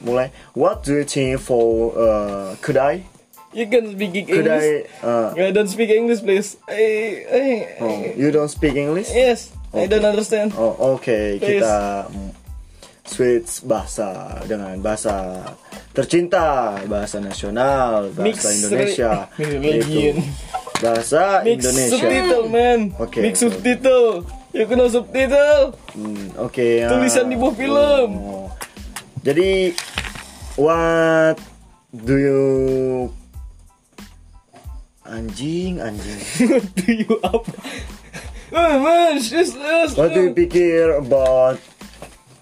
mulai. 0.00 0.32
What 0.56 0.80
do 0.80 0.96
you 0.96 1.04
think 1.04 1.36
for 1.44 1.92
uh, 1.92 2.56
kedai? 2.64 3.04
You 3.52 3.68
can 3.68 3.92
speak 3.92 4.16
English. 4.16 4.48
Kedai. 4.48 4.68
Uh, 5.04 5.36
I 5.36 5.52
don't 5.52 5.68
speak 5.68 5.92
English, 5.92 6.24
please. 6.24 6.56
I, 6.64 6.84
I, 7.28 7.44
oh, 7.84 8.00
you 8.16 8.32
don't 8.32 8.48
speak 8.48 8.80
English? 8.80 9.12
yes, 9.12 9.52
I 9.76 9.92
don't 9.92 10.08
understand. 10.08 10.56
Oh, 10.56 10.96
oke. 10.96 11.04
Please. 11.04 11.60
Kita 11.60 12.08
switch 13.04 13.60
bahasa 13.68 14.40
dengan 14.48 14.80
bahasa 14.80 15.44
tercinta, 15.92 16.80
bahasa 16.88 17.20
nasional, 17.20 18.08
bahasa 18.08 18.24
Mix 18.24 18.36
Indonesia. 18.40 19.28
Religion. 19.36 20.24
Bahasa 20.84 21.40
Mix 21.42 21.64
Indonesia. 21.64 21.96
subtitle, 21.96 22.44
man. 22.52 22.78
Oke, 23.00 23.18
Mix 23.24 23.34
oke. 23.40 23.56
subtitle. 23.56 24.08
You 24.54 24.70
know 24.70 24.86
subtitle. 24.86 25.74
Hmm, 25.98 26.30
Oke. 26.38 26.84
ya. 26.84 26.86
Tulisan 26.86 27.26
di 27.26 27.34
bawah 27.34 27.56
film. 27.58 28.08
Oh. 28.22 28.46
Jadi, 29.26 29.74
what 30.54 31.40
do 31.90 32.14
you 32.14 32.42
anjing 35.08 35.82
anjing? 35.82 36.20
What 36.54 36.64
do 36.76 36.90
you 36.92 37.12
apa? 37.24 37.52
Oh. 38.54 38.78
What 39.98 40.14
do 40.14 40.30
you 40.30 40.30
pikir 40.30 41.02
about 41.02 41.58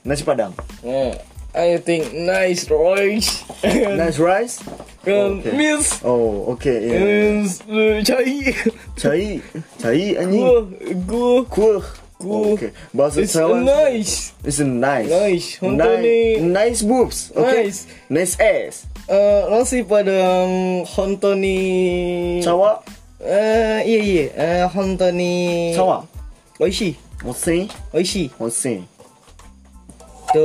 nasi 0.04 0.20
padang? 0.20 0.52
Yeah, 0.84 1.16
I 1.54 1.76
think 1.78 2.12
nice 2.16 2.64
rice. 2.72 3.44
And, 3.62 3.98
Nice 4.00 4.18
rice? 4.18 4.56
and 5.04 5.44
Okay. 5.44 5.52
miss. 5.52 6.00
Oh, 6.02 6.56
oke. 6.56 6.64
ya. 6.64 6.96
And 6.96 7.44
uh, 7.68 8.00
cai. 8.00 8.56
Cai, 8.96 9.42
cai 9.82 10.16
anjing. 10.16 10.40
Gua, 11.04 11.44
gua. 11.44 11.44
Kuh. 11.44 11.84
Kuh. 12.22 12.54
Oke. 12.56 12.70
Bahasa 12.94 13.20
It's 13.20 13.34
Thailand. 13.34 13.66
nice. 13.66 14.32
It's 14.46 14.62
nice. 14.62 15.10
Nice. 15.10 15.48
Untuk 15.60 15.76
Nice, 15.82 16.00
nih. 16.06 16.30
nice 16.40 16.80
boobs. 16.86 17.18
Oke. 17.34 17.50
Nice. 17.66 17.78
Nice 18.08 18.34
ass. 18.40 18.86
Uh, 19.10 19.50
nasi 19.50 19.82
padang 19.82 20.86
hontoni. 20.86 21.58
Cawa. 22.46 22.80
Eh, 23.18 23.78
iya 23.86 24.00
iya. 24.02 24.24
Eh, 24.38 24.64
hontoni. 24.70 25.74
Cawa. 25.74 26.06
Oishi. 26.62 26.94
Osin. 27.26 27.66
Oishi. 27.94 28.30
Osin. 28.38 28.86
To. 30.32 30.44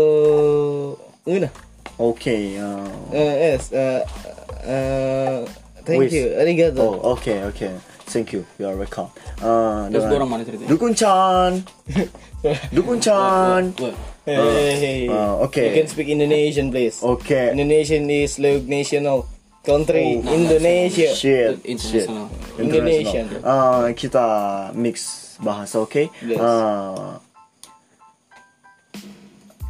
Una. 1.27 1.49
Oke. 1.99 2.35
uh, 2.59 2.87
Uh, 3.09 3.35
yes. 3.35 3.71
Uh, 3.73 4.03
uh, 4.63 5.47
thank 5.83 5.99
Wish. 6.07 6.13
you. 6.13 6.25
Arigato. 6.37 6.79
Oh, 6.83 7.15
oke, 7.15 7.33
oke. 7.47 7.69
Thank 8.07 8.31
you. 8.31 8.45
You 8.59 8.67
are 8.71 8.75
welcome. 8.79 9.11
Uh, 9.43 9.91
Terus 9.91 10.07
dengan- 10.07 10.07
gue 10.07 10.17
orang 10.17 10.29
mana 10.31 10.41
ceritanya? 10.47 10.69
Dukun 10.71 10.93
Chan. 10.95 11.51
Dukun 12.75 12.97
Chan. 13.03 13.61
Gue. 13.75 13.91
Hey, 14.23 14.35
hey, 14.35 14.75
hey. 14.75 14.99
uh, 15.07 15.43
okay. 15.47 15.71
You 15.71 15.83
can 15.83 15.87
speak 15.87 16.07
Indonesian, 16.07 16.71
please. 16.71 16.99
Oke. 17.03 17.51
Indonesian 17.51 18.07
is 18.07 18.39
League 18.39 18.67
National 18.67 19.27
country. 19.63 20.23
Oh, 20.23 20.31
Indonesia. 20.31 21.11
Shit. 21.15 21.59
International. 21.67 22.27
Shit. 22.31 22.59
Indonesian. 22.63 23.25
Uh, 23.43 23.91
kita 23.91 24.23
mix 24.75 25.35
bahasa, 25.39 25.79
oke? 25.83 26.07
Yes. 26.23 26.39
Uh, 26.39 27.19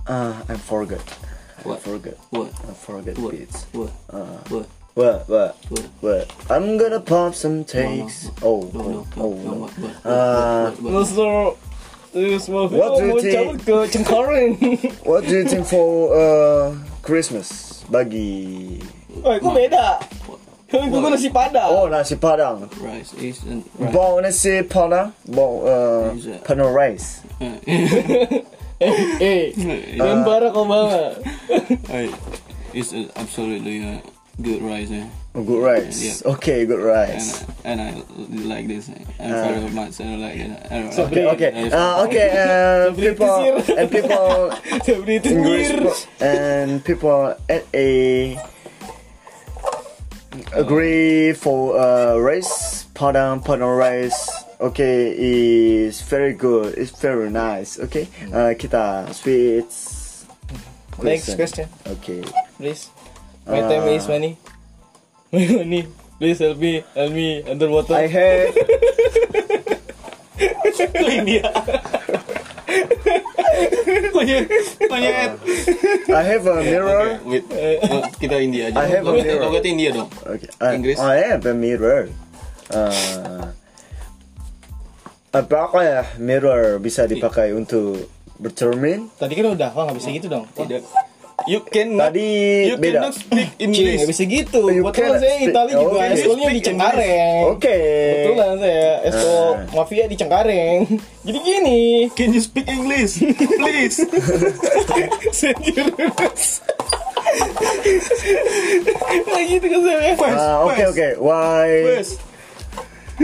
uh, 0.07 0.33
I 0.47 0.55
forgot. 0.57 1.03
I 1.63 1.67
What? 1.67 1.79
forgot. 1.81 2.15
What? 2.31 2.51
I 2.67 2.73
forgot 2.73 3.15
What? 3.17 3.31
beats. 3.33 3.65
What? 3.73 3.91
Uh, 4.09 4.39
What? 4.49 4.67
what? 4.93 5.17
What? 5.29 5.51
What? 5.69 5.85
What? 6.01 6.25
I'm 6.49 6.77
gonna 6.77 6.99
pump 7.01 7.35
some 7.35 7.63
takes. 7.63 8.29
Oh, 8.41 8.69
No, 8.73 8.81
no, 8.81 8.87
oh, 8.87 9.05
no, 9.15 9.23
oh, 9.23 9.33
no, 9.33 9.43
no. 9.43 9.53
what, 9.65 9.71
what, 9.77 9.93
Uh, 10.05 10.71
what, 10.71 10.81
what, 10.81 10.81
what, 10.81 10.93
Master, 10.93 11.33
this 12.13 12.49
mafia 12.49 12.77
What 12.77 12.89
do 12.97 13.01
you 13.05 13.13
mau 13.13 13.19
think? 13.21 13.35
cabut 13.35 13.57
ke 13.61 13.75
Cengkareng. 13.93 14.51
What 15.05 15.21
do 15.27 15.33
you 15.37 15.45
think 15.45 15.65
for 15.67 16.13
uh, 16.15 16.73
Christmas 17.05 17.83
bagi? 17.91 18.81
Wah, 19.21 19.37
itu 19.37 19.49
beda. 19.49 20.01
Itu 20.67 20.97
nasi 20.99 21.29
padang. 21.31 21.69
Oh 21.71 21.85
nasi 21.87 22.15
padang. 22.19 22.67
Rice 22.83 23.13
is 23.21 23.39
and 23.47 23.63
rice. 23.79 23.93
Bau 23.95 24.19
nasi 24.19 24.61
padang. 24.67 25.13
Bau 25.29 25.63
uh, 25.63 26.11
Is 26.17 26.27
it- 26.27 26.43
panel 28.79 28.93
rice. 28.93 29.57
Eh, 29.57 29.97
dan 29.97 30.23
Barack 30.23 30.53
Obama. 30.53 31.17
It's 32.73 32.93
uh, 32.93 33.09
absolutely 33.15 33.81
a 33.81 34.01
good 34.41 34.61
rice, 34.61 34.91
eh? 34.91 35.07
Oh, 35.33 35.41
good 35.43 35.63
rice. 35.63 35.97
Yeah. 36.01 36.33
Okay, 36.37 36.65
good 36.65 36.81
rice. 36.81 37.45
and 37.63 37.81
I 37.81 37.93
like 38.45 38.67
this. 38.67 38.89
eh? 38.89 38.97
And 39.19 39.33
very 39.33 39.69
much 39.73 40.01
I 40.01 40.15
like 40.17 40.35
it. 40.37 40.51
I 40.69 40.75
don't 40.81 40.91
So. 40.93 41.05
Okay, 41.05 41.25
okay. 41.33 41.51
Yes. 41.53 41.73
Uh, 41.77 42.05
okay. 42.05 42.27
Uh, 42.33 42.93
people 42.93 43.37
and 43.77 43.87
people 43.89 44.53
English 45.25 46.05
and 46.21 46.83
people 46.83 47.33
at 47.49 47.63
a 47.73 48.37
agree 50.53 51.33
for 51.33 51.77
uh, 51.79 52.17
rice 52.17 52.85
padang 52.93 53.41
padang 53.41 53.73
rice. 53.77 54.43
Okay, 54.57 55.13
is 55.13 56.01
very 56.01 56.33
good. 56.33 56.73
It's 56.77 56.89
very 56.97 57.29
nice. 57.29 57.77
Okay, 57.77 58.09
uh, 58.33 58.57
kita 58.57 59.13
switch. 59.13 59.69
Next 60.97 61.29
question, 61.37 61.69
Okay. 61.85 62.25
please. 62.57 62.89
My 63.45 63.61
time 63.61 63.85
is 63.93 64.09
money. 64.09 64.33
My 65.31 65.45
money. 65.61 65.85
Please 66.17 66.41
help 66.41 66.57
me, 66.57 66.81
help 66.97 67.13
me 67.13 67.45
underwater. 67.45 67.93
I 67.93 68.09
have 68.09 68.49
Banyak 74.17 74.49
banyak. 74.91 75.29
I 76.09 76.23
have 76.25 76.43
a 76.49 76.55
mirror. 76.65 77.21
Wait, 77.25 77.45
oh, 77.85 78.01
kita 78.17 78.41
India 78.41 78.73
aja. 78.73 78.81
I 78.81 78.87
have 78.89 79.05
a 79.05 79.13
mirror. 79.13 79.45
Logatnya 79.45 79.69
India 79.71 79.89
dong. 79.93 80.09
Okay. 80.25 80.49
I, 80.57 80.73
Inggris. 80.73 80.97
I 80.97 81.15
have 81.29 81.45
a 81.45 81.53
mirror. 81.53 82.09
Uh, 82.73 83.53
apakah 85.39 85.81
ya 85.81 86.01
mirror 86.17 86.77
bisa 86.77 87.05
dipakai 87.05 87.51
untuk 87.51 88.09
bercermin? 88.35 89.09
Tadi 89.13 89.33
kan 89.33 89.45
udah, 89.51 89.69
wah 89.71 89.83
nggak 89.85 89.97
bisa 89.97 90.09
gitu 90.11 90.27
dong. 90.27 90.45
Tidak. 90.51 90.81
You 91.45 91.61
cannot. 91.63 92.09
Tadi 92.11 92.29
you 92.65 92.75
beda. 92.75 92.97
cannot 92.97 93.13
speak 93.13 93.49
Cie, 93.55 93.63
English. 93.63 93.97
nggak 94.01 94.09
bisa 94.09 94.23
gitu. 94.25 94.61
You 94.67 94.83
cannot 94.89 95.21
saya 95.21 95.35
Itali 95.39 95.71
juga, 95.71 95.85
Oh, 95.85 96.01
you 96.01 96.15
eskolnya 96.17 96.47
di 96.49 96.61
Cengkareng. 96.61 97.41
Oke. 97.47 97.77
Kebetulan 98.25 98.55
saya 98.57 98.85
esko 99.05 99.29
Ah. 99.29 99.53
mafia 99.71 100.05
di 100.05 100.15
Cengkareng. 100.17 100.79
Jadi 101.29 101.39
gini. 101.39 101.81
Can 102.11 102.33
you 102.33 102.41
speak 102.41 102.65
English, 102.65 103.21
please? 103.53 104.01
Serius. 105.39 106.65
Nah 109.27 109.41
gitu 109.43 109.65
kan 109.67 109.79
saya. 109.83 109.97
Ah, 110.33 110.57
Oke 110.65 110.83
oke. 110.85 111.07
Why 111.21 111.69
Wes, 111.95 112.17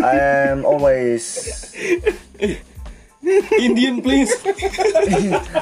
I 0.01 0.15
am 0.49 0.65
always 0.65 1.69
Indian, 3.59 4.01
please. 4.03 4.31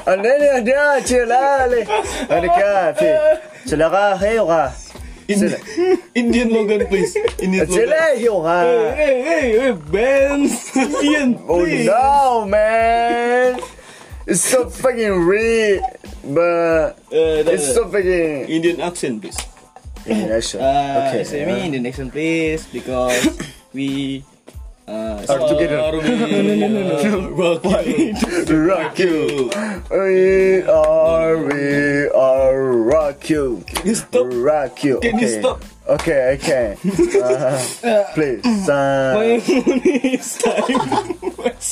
Anene 0.02 0.48
ada 0.58 0.98
celale. 1.06 1.86
Ada 2.26 2.48
kafe. 2.50 3.10
Celaka 3.70 4.18
heo 4.18 4.50
ka. 4.50 4.74
Indian 6.18 6.48
Logan, 6.50 6.82
please. 6.90 7.14
Indian 7.38 7.70
Logan. 7.70 7.76
Celale 7.78 8.18
heo 8.18 8.42
ka. 8.42 8.58
Hey, 8.98 9.16
hey, 9.22 9.46
hey, 9.54 9.72
Ben. 9.78 10.50
Indian, 10.74 11.28
oh, 11.46 11.62
please. 11.62 11.86
Oh 11.86 12.42
no, 12.42 12.50
man. 12.50 13.62
It's 14.26 14.42
so 14.42 14.66
fucking 14.70 15.22
real, 15.22 15.82
but 16.34 16.98
uh, 17.10 17.46
it's 17.46 17.74
so 17.74 17.86
fucking 17.86 18.50
Indian 18.50 18.82
accent, 18.82 19.22
please. 19.22 19.38
Indian 20.06 20.30
accent. 20.34 20.62
Uh, 20.62 21.10
okay. 21.10 21.22
Semi 21.22 21.54
uh. 21.54 21.66
Indian 21.70 21.86
accent, 21.86 22.10
please, 22.10 22.66
because. 22.74 23.14
we 23.72 24.24
uh, 24.88 25.24
Are 25.28 25.38
together 25.48 25.78
Are 25.78 25.96
we- 25.96 26.12
Rock 27.52 27.64
you. 27.64 28.12
Rock 28.66 28.98
you 28.98 29.50
We 29.90 30.62
are 30.66 31.36
We 31.38 32.08
are 32.10 32.58
rock 32.82 33.30
you 33.30 33.62
Can 33.66 33.86
you 33.86 33.94
stop? 33.94 34.26
Rock 34.28 34.82
you 34.84 34.98
Can 35.00 35.18
you 35.18 35.26
Okay. 35.28 35.40
stop? 35.40 35.58
Okay 35.88 36.32
I 36.32 36.36
can 36.36 36.76
uh, 37.22 37.58
Please 38.14 38.44
uh, 38.68 39.14
my 39.18 39.38
money 39.66 40.14
is 40.18 40.38
time. 40.38 40.78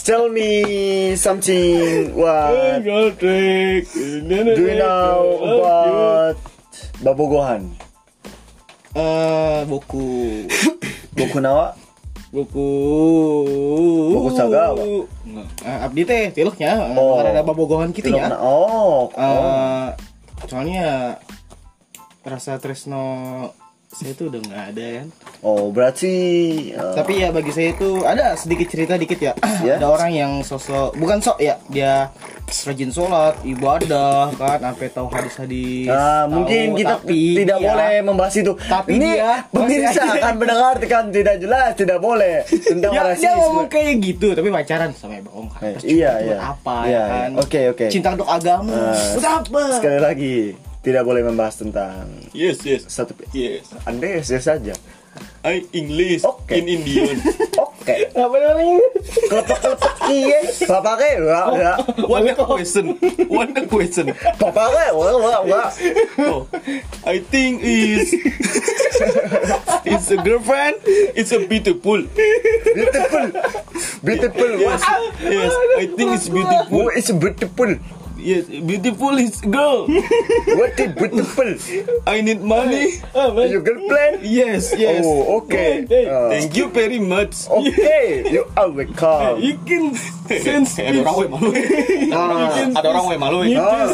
Tell 0.05 0.29
me 0.29 1.15
something 1.17 2.15
what 2.15 2.83
do 2.83 3.31
you 3.31 4.75
know 4.79 5.39
about 5.43 6.37
Babogohan? 7.03 7.71
Uh, 8.91 9.63
boku, 9.71 10.51
Boku 11.17 11.39
nawa? 11.39 11.79
Boku, 12.31 12.71
Boku 14.14 14.31
Sagawa. 14.38 14.79
Uh, 14.79 15.79
abdi 15.83 16.03
teh 16.07 16.31
tiluknya, 16.31 16.95
Oh. 16.95 17.19
oh. 17.19 17.23
ada 17.23 17.43
babogohan 17.43 17.90
gitu 17.90 18.11
Tidak 18.11 18.31
ya. 18.31 18.38
Oh, 18.38 19.11
oh. 19.11 19.19
Uh, 19.19 19.90
soalnya 20.47 21.19
rasa 22.23 22.59
Tresno 22.62 23.03
saya 23.90 24.14
tuh 24.14 24.31
udah 24.31 24.38
nggak 24.40 24.64
ada 24.70 24.87
kan. 24.96 25.07
oh 25.42 25.66
berarti 25.68 26.14
uh, 26.72 26.94
Tapi 26.94 27.12
ya 27.18 27.35
bagi 27.35 27.50
saya 27.50 27.74
itu 27.74 28.00
ada 28.00 28.33
sedikit 28.33 28.70
cerita 28.70 28.94
dikit 28.94 29.18
ya. 29.18 29.35
Ya. 29.61 29.76
ada 29.76 29.90
orang 29.90 30.09
yang 30.11 30.33
sosok 30.40 30.94
bukan 30.94 31.18
sok 31.18 31.37
ya, 31.38 31.59
dia 31.68 32.09
rajin 32.48 32.88
sholat, 32.88 33.35
ibadah 33.44 34.31
kan, 34.33 34.59
sampai 34.59 34.88
tahu 34.88 35.07
hadis-hadis. 35.07 35.87
Ah, 35.87 36.24
tahu, 36.24 36.33
mungkin 36.33 36.66
kita 36.74 36.96
tapi 36.96 37.20
tidak 37.37 37.59
dia- 37.59 37.66
boleh 37.68 37.94
membahas 38.00 38.35
itu. 38.37 38.53
Tapi 38.57 38.90
Ini 38.92 39.09
dia 39.12 39.33
pemirsa 39.46 40.03
akan 40.09 40.35
mendengarkan 40.35 41.03
tidak 41.11 41.37
jelas, 41.38 41.70
tidak 41.74 41.98
boleh 42.00 42.42
tentang 42.48 42.90
Ya, 42.96 43.03
dia 43.12 43.33
ngomong 43.37 43.68
kayak 43.68 44.00
gitu, 44.00 44.33
tapi 44.33 44.48
pacaran 44.48 44.90
sama 44.92 45.18
Ibu 45.18 45.31
Om 45.31 45.46
kan. 45.48 45.61
Eh, 45.61 45.72
Terus 45.76 45.85
iya, 45.85 46.12
iya. 46.20 46.37
apa 46.40 46.76
Iya, 46.81 46.90
ya 46.90 47.03
kan? 47.05 47.29
iya. 47.29 47.38
Oke, 47.38 47.61
oke. 47.68 47.87
Cinta 47.87 48.09
untuk 48.14 48.26
agama. 48.26 48.72
Ah, 48.72 48.98
Buat 49.12 49.26
apa? 49.44 49.62
Sekali 49.76 49.98
lagi, 50.00 50.37
tidak 50.81 51.03
boleh 51.05 51.21
membahas 51.21 51.61
tentang 51.61 52.09
Yes, 52.33 52.64
yes. 52.64 52.88
satu 52.88 53.12
Yes. 53.37 53.69
Anda 53.85 54.21
ya 54.21 54.40
saja. 54.40 54.75
I 55.43 55.64
English 55.73 56.23
Oke. 56.23 56.53
in 56.55 56.69
Indian. 56.69 57.16
Oke. 57.64 58.12
Apa 58.12 58.37
namanya? 58.37 58.79
Kelepek-kelepek 59.27 59.95
kiye. 60.07 60.40
Bapaknya 60.69 61.11
wah, 61.25 61.47
wah. 61.51 61.77
What 62.07 62.29
a 62.29 62.35
question. 62.37 62.95
What 63.27 63.51
a 63.57 63.64
question. 63.64 64.12
Bapaknya 64.37 64.93
wah, 64.93 65.16
wah, 65.16 65.40
wah. 65.49 65.69
Oh, 66.21 66.45
I 67.09 67.25
think 67.25 67.64
is 67.64 68.12
it's 69.88 70.12
a 70.12 70.19
girlfriend. 70.21 70.77
It's 71.16 71.33
a 71.33 71.40
beautiful. 71.49 72.05
Beautiful. 72.77 73.27
Beautiful. 74.05 74.51
Yes, 74.61 74.83
yes. 75.25 75.53
I 75.81 75.85
think 75.88 76.09
it's 76.21 76.29
beautiful. 76.29 76.85
Oh, 76.85 76.88
it's 76.93 77.11
beautiful. 77.11 77.81
Yes, 78.21 78.45
beautiful 78.47 79.17
is 79.17 79.41
girl. 79.41 79.89
What 80.61 80.77
is 80.77 80.93
beautiful? 80.93 81.57
I 82.07 82.21
need 82.21 82.45
money. 82.45 83.01
Your 83.17 83.65
girlfriend? 83.65 84.21
Yes, 84.23 84.77
yes. 84.77 85.01
Oh, 85.05 85.41
okay. 85.45 85.89
Hey, 85.89 86.05
Uh, 86.05 86.29
Thank 86.29 86.53
you 86.53 86.69
very 86.69 87.01
much. 87.01 87.49
Okay, 87.49 88.29
you 88.29 88.45
are 88.57 88.69
welcome. 88.69 89.41
You 89.41 89.57
can 89.65 89.97
sense 90.29 90.77
Eh, 90.81 90.93
ada 90.93 91.01
orang 91.01 91.17
we 91.17 91.27
malu. 91.33 91.51
Ah. 92.13 92.77
Ada 92.77 92.87
orang 92.93 93.05
we 93.09 93.17
malu. 93.17 93.41
Ah, 93.57 93.89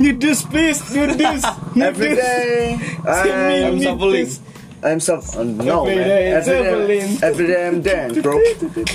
Need 0.00 0.16
this 0.16 0.40
please, 0.48 0.80
need 0.96 1.20
this. 1.20 1.44
Need 1.76 1.84
every 1.92 2.16
this. 2.16 2.24
day 2.24 2.80
Send 3.04 3.36
me, 3.36 3.56
I'm, 3.60 3.74
need 3.76 3.84
suffering. 3.84 4.12
this. 4.16 4.32
I'm 4.82 4.96
so 4.98 5.20
oh, 5.36 5.42
no 5.44 5.84
Every 5.84 5.96
man. 6.00 6.08
day, 6.08 6.24
Every 6.32 6.56
suffering. 6.56 6.88
day, 6.88 7.26
every 7.26 7.46
day 7.52 7.60
I'm 7.68 7.78
dance, 7.84 8.16
bro, 8.24 8.40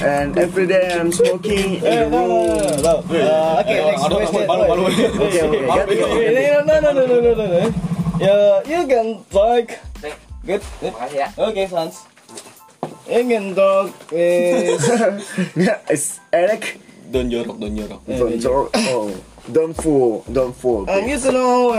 and 0.01 0.29
every 0.33 0.65
day 0.65 0.89
I'm 0.97 1.11
smoking 1.13 1.77
in 1.77 1.81
the 1.85 2.09
no, 2.09 2.25
no, 2.25 2.25
room. 2.25 2.81
no, 2.81 2.81
no. 2.81 2.93
Uh, 3.05 3.61
okay, 3.61 3.77
next 3.85 4.01
orang- 4.01 4.01
ada 4.01 4.15
orang 4.15 4.25
question. 4.25 4.47
malu, 4.49 4.63
malu. 4.65 4.83
Okay, 4.89 5.41
okay, 5.45 5.61
Malu, 5.69 5.93
got. 5.93 6.09
Eh, 6.17 6.57
No, 6.65 6.73
no, 6.81 6.89
no, 6.89 7.01
no, 7.05 7.15
no, 7.21 7.31
no, 7.37 7.45
no. 7.45 7.69
Yeah, 8.17 8.65
you 8.65 8.81
can 8.89 9.07
talk. 9.29 9.65
Good, 10.45 10.61
good. 10.81 10.93
Okay, 11.37 11.65
Sans. 11.69 11.93
You 13.05 13.21
can 13.29 13.53
talk 13.53 13.93
with... 14.09 14.81
Yeah, 15.53 15.77
it's 15.93 16.17
Eric. 16.33 16.81
Don 17.13 17.29
jorok, 17.29 17.61
don 17.61 17.77
jorok. 17.77 18.01
Don't 18.09 18.39
jor- 18.41 18.69
oh, 18.89 19.13
don't 19.53 19.77
fool, 19.77 20.25
don't 20.33 20.55
fool. 20.57 20.89
I'm 20.89 21.05
used 21.05 21.29
to 21.29 21.31
know 21.31 21.77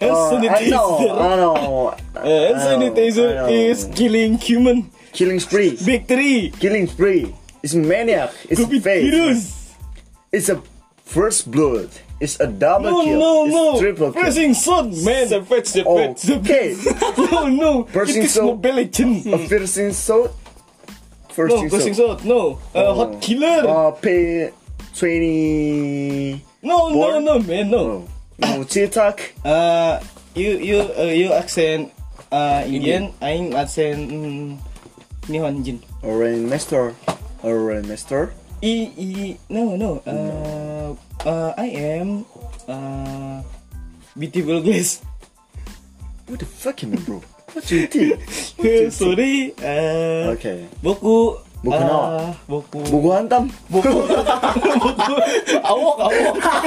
hand 0.00 0.12
sanitizer. 0.12 0.58
Hand 0.58 0.74
Oh, 0.74 1.18
I 1.18 1.36
know. 1.36 1.36
I 1.36 1.36
know. 1.36 1.86
Uh, 2.16 2.22
hand 2.22 2.56
I 2.56 2.76
know, 2.76 2.92
I 3.30 3.34
know. 3.34 3.46
is 3.48 3.88
killing 3.94 4.38
human. 4.38 4.90
killing 5.12 5.40
spree. 5.40 5.70
Victory. 5.76 6.52
Killing 6.60 6.86
spree. 6.86 7.34
It's 7.62 7.74
maniac. 7.74 8.30
It's 8.48 8.60
Covid 8.60 8.82
fake. 8.82 9.10
virus. 9.12 9.74
It's 10.32 10.48
a 10.48 10.62
first 11.04 11.50
blood. 11.50 11.88
It's 12.20 12.40
a 12.40 12.46
double 12.46 12.90
No, 12.90 13.04
kill. 13.04 13.18
no, 13.18 13.44
it's 13.44 13.54
no. 13.54 13.80
triple 13.80 14.12
kill. 14.12 14.22
Pressing 14.22 14.54
sword, 14.54 14.86
man. 15.04 15.28
Sepet, 15.28 15.64
the 15.72 15.82
sepet. 15.84 16.40
okay. 16.40 17.28
no, 17.32 17.48
no. 17.48 17.82
Pressing 17.84 18.22
it 18.22 18.30
is 18.30 18.36
Legend. 18.38 19.26
a 19.34 19.38
piercing 19.48 19.92
sword. 19.92 20.30
First 21.30 21.54
No, 21.56 21.68
pressing 21.68 21.92
sword. 21.94 22.24
No. 22.24 22.58
Uh, 22.74 22.94
hot 22.94 23.20
killer. 23.20 23.68
Uh, 23.68 23.90
pay 23.92 24.50
twenty. 24.94 26.40
no, 26.62 26.88
no, 26.88 27.18
no, 27.20 27.38
man. 27.40 27.70
No. 27.70 27.78
Oh, 27.78 28.08
no, 28.38 28.64
TikTok. 28.64 29.20
Uh, 29.44 30.00
you, 30.34 30.50
you, 30.58 30.78
uh, 30.96 31.02
you 31.08 31.32
accent 31.32 31.92
uh, 32.32 32.62
Indian. 32.66 33.12
I'm 33.22 33.52
accent 33.54 34.10
mm, 34.10 34.58
Nihonjin. 35.28 35.80
Orange 36.02 36.48
Master. 36.48 36.94
Orange 37.42 37.86
Master. 37.88 38.32
I, 38.62 38.92
I, 38.96 39.38
no, 39.48 39.76
no. 39.76 40.00
Uh, 40.06 40.96
uh, 41.28 41.54
I 41.56 41.66
am 41.66 42.24
uh, 42.68 43.42
beautiful 44.18 44.60
glass. 44.62 45.02
What 46.26 46.40
the 46.40 46.46
fuck 46.46 46.82
you 46.82 46.88
mean, 46.88 47.02
bro? 47.04 47.22
What 47.52 47.70
you 47.70 47.86
think? 47.86 48.20
Sorry. 48.92 49.54
Uh, 49.58 50.34
Okay. 50.36 50.66
Boku. 50.82 51.38
Boku 51.64 51.72
uh, 51.72 51.80
nawa? 51.80 52.36
Boku. 52.48 52.80
Buku 52.90 53.08
hantam. 53.14 53.48
Boku. 53.70 53.88
awok, 55.70 55.96
awok. 56.04 56.34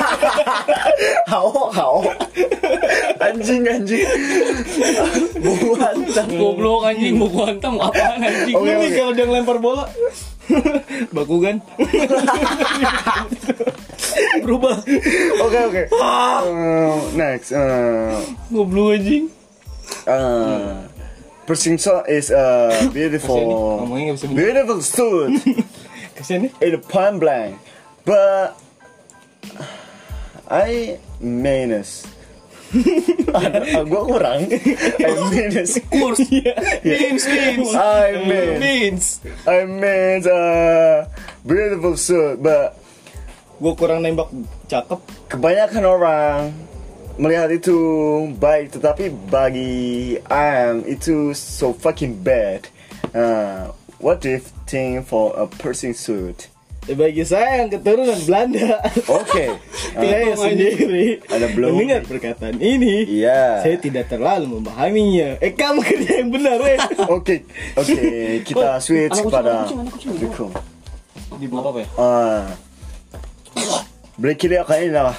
Hao, 1.49 1.67
hao. 1.73 1.95
Anjing, 3.19 3.65
anjing. 3.65 4.05
Buku 5.37 5.69
hantam. 5.75 6.27
Goblok 6.29 6.85
anjing, 6.87 7.17
buku 7.17 7.39
hantam 7.41 7.81
apaan 7.81 8.21
anjing? 8.21 8.55
Oke, 8.55 8.69
Ini 8.69 8.87
kalau 8.93 9.11
dia 9.11 9.25
ngelempar 9.25 9.57
bola. 9.57 9.85
Bakugan. 11.11 11.61
Berubah. 14.41 14.75
Oke, 15.41 15.59
oke. 15.69 15.81
Uh, 15.93 16.95
next. 17.13 17.51
Uh, 17.51 18.17
Goblok 18.49 18.97
anjing. 18.97 19.25
uh, 20.07 20.85
Persing 21.45 21.81
so 21.81 22.05
is 22.05 22.29
a 22.29 22.69
beautiful, 22.93 23.81
bisa 23.89 24.29
bener. 24.29 24.37
beautiful 24.37 24.85
suit 24.85 25.33
in 26.29 26.53
a 26.61 26.77
point 26.77 27.17
blank. 27.17 27.57
but 28.05 28.53
I 30.45 31.01
minus. 31.19 32.07
Ada, 33.33 33.81
gua 33.85 34.01
kurang. 34.05 34.45
I 34.49 35.11
minus. 35.33 35.81
Course. 35.89 36.21
Means, 36.85 37.23
means. 37.25 37.69
I 37.73 38.07
mean, 38.25 38.49
Means. 38.61 39.05
I 39.45 39.65
mean, 39.65 40.21
uh, 40.25 41.09
beautiful 41.45 41.97
suit, 41.97 42.41
but 42.41 42.79
Gue 43.59 43.75
kurang 43.75 44.07
nembak 44.07 44.31
cakep. 44.71 45.03
kebanyakan 45.27 45.83
orang 45.83 46.55
melihat 47.19 47.51
itu 47.51 47.75
baik, 48.39 48.71
tetapi 48.71 49.11
bagi 49.27 50.15
I 50.31 50.71
am 50.71 50.87
itu 50.87 51.35
so 51.35 51.75
fucking 51.75 52.23
bad. 52.23 52.71
Uh, 53.11 53.75
what 53.99 54.23
do 54.23 54.31
you 54.31 54.39
think 54.63 55.11
for 55.11 55.35
a 55.35 55.43
piercing 55.43 55.91
suit? 55.91 56.47
Ya, 56.89 56.97
bagi 56.97 57.21
saya 57.21 57.61
yang 57.61 57.69
keturunan 57.69 58.17
Belanda. 58.25 58.81
Oke, 59.13 59.45
saya 59.93 60.33
uh, 60.33 60.41
sendiri 60.41 61.21
Ada 61.29 61.53
belum. 61.53 61.77
mendengar 61.77 62.01
perkataan 62.01 62.57
ini. 62.57 63.05
Iya. 63.05 63.61
Saya 63.61 63.77
tidak 63.77 64.09
terlalu 64.09 64.57
memahaminya. 64.57 65.37
Eh 65.37 65.53
kamu 65.53 65.85
kerja 65.85 66.25
yang 66.25 66.33
benar, 66.33 66.57
eh. 66.65 66.81
Oke, 67.13 67.45
oke, 67.77 68.01
kita 68.41 68.81
switch 68.81 69.21
dukung. 69.21 70.49
Di 71.37 71.45
apa 71.45 71.67
apa 71.69 71.77
ya? 71.77 71.87
Ah, 71.93 72.43
berikutnya 74.17 74.65
kayaknya 74.65 75.13
lah. 75.13 75.17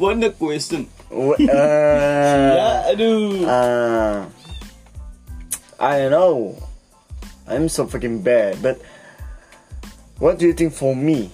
What 0.00 0.24
the 0.24 0.32
question? 0.32 0.88
Uh, 1.12 1.36
ya, 2.56 2.96
aduh. 2.96 3.44
uh, 3.44 4.24
I 5.76 6.08
don't 6.08 6.16
know. 6.16 6.56
I'm 7.44 7.68
so 7.68 7.84
fucking 7.84 8.24
bad, 8.24 8.64
but 8.64 8.80
what 10.20 10.38
do 10.38 10.46
you 10.46 10.54
think 10.54 10.70
for 10.72 10.92
me? 10.94 11.32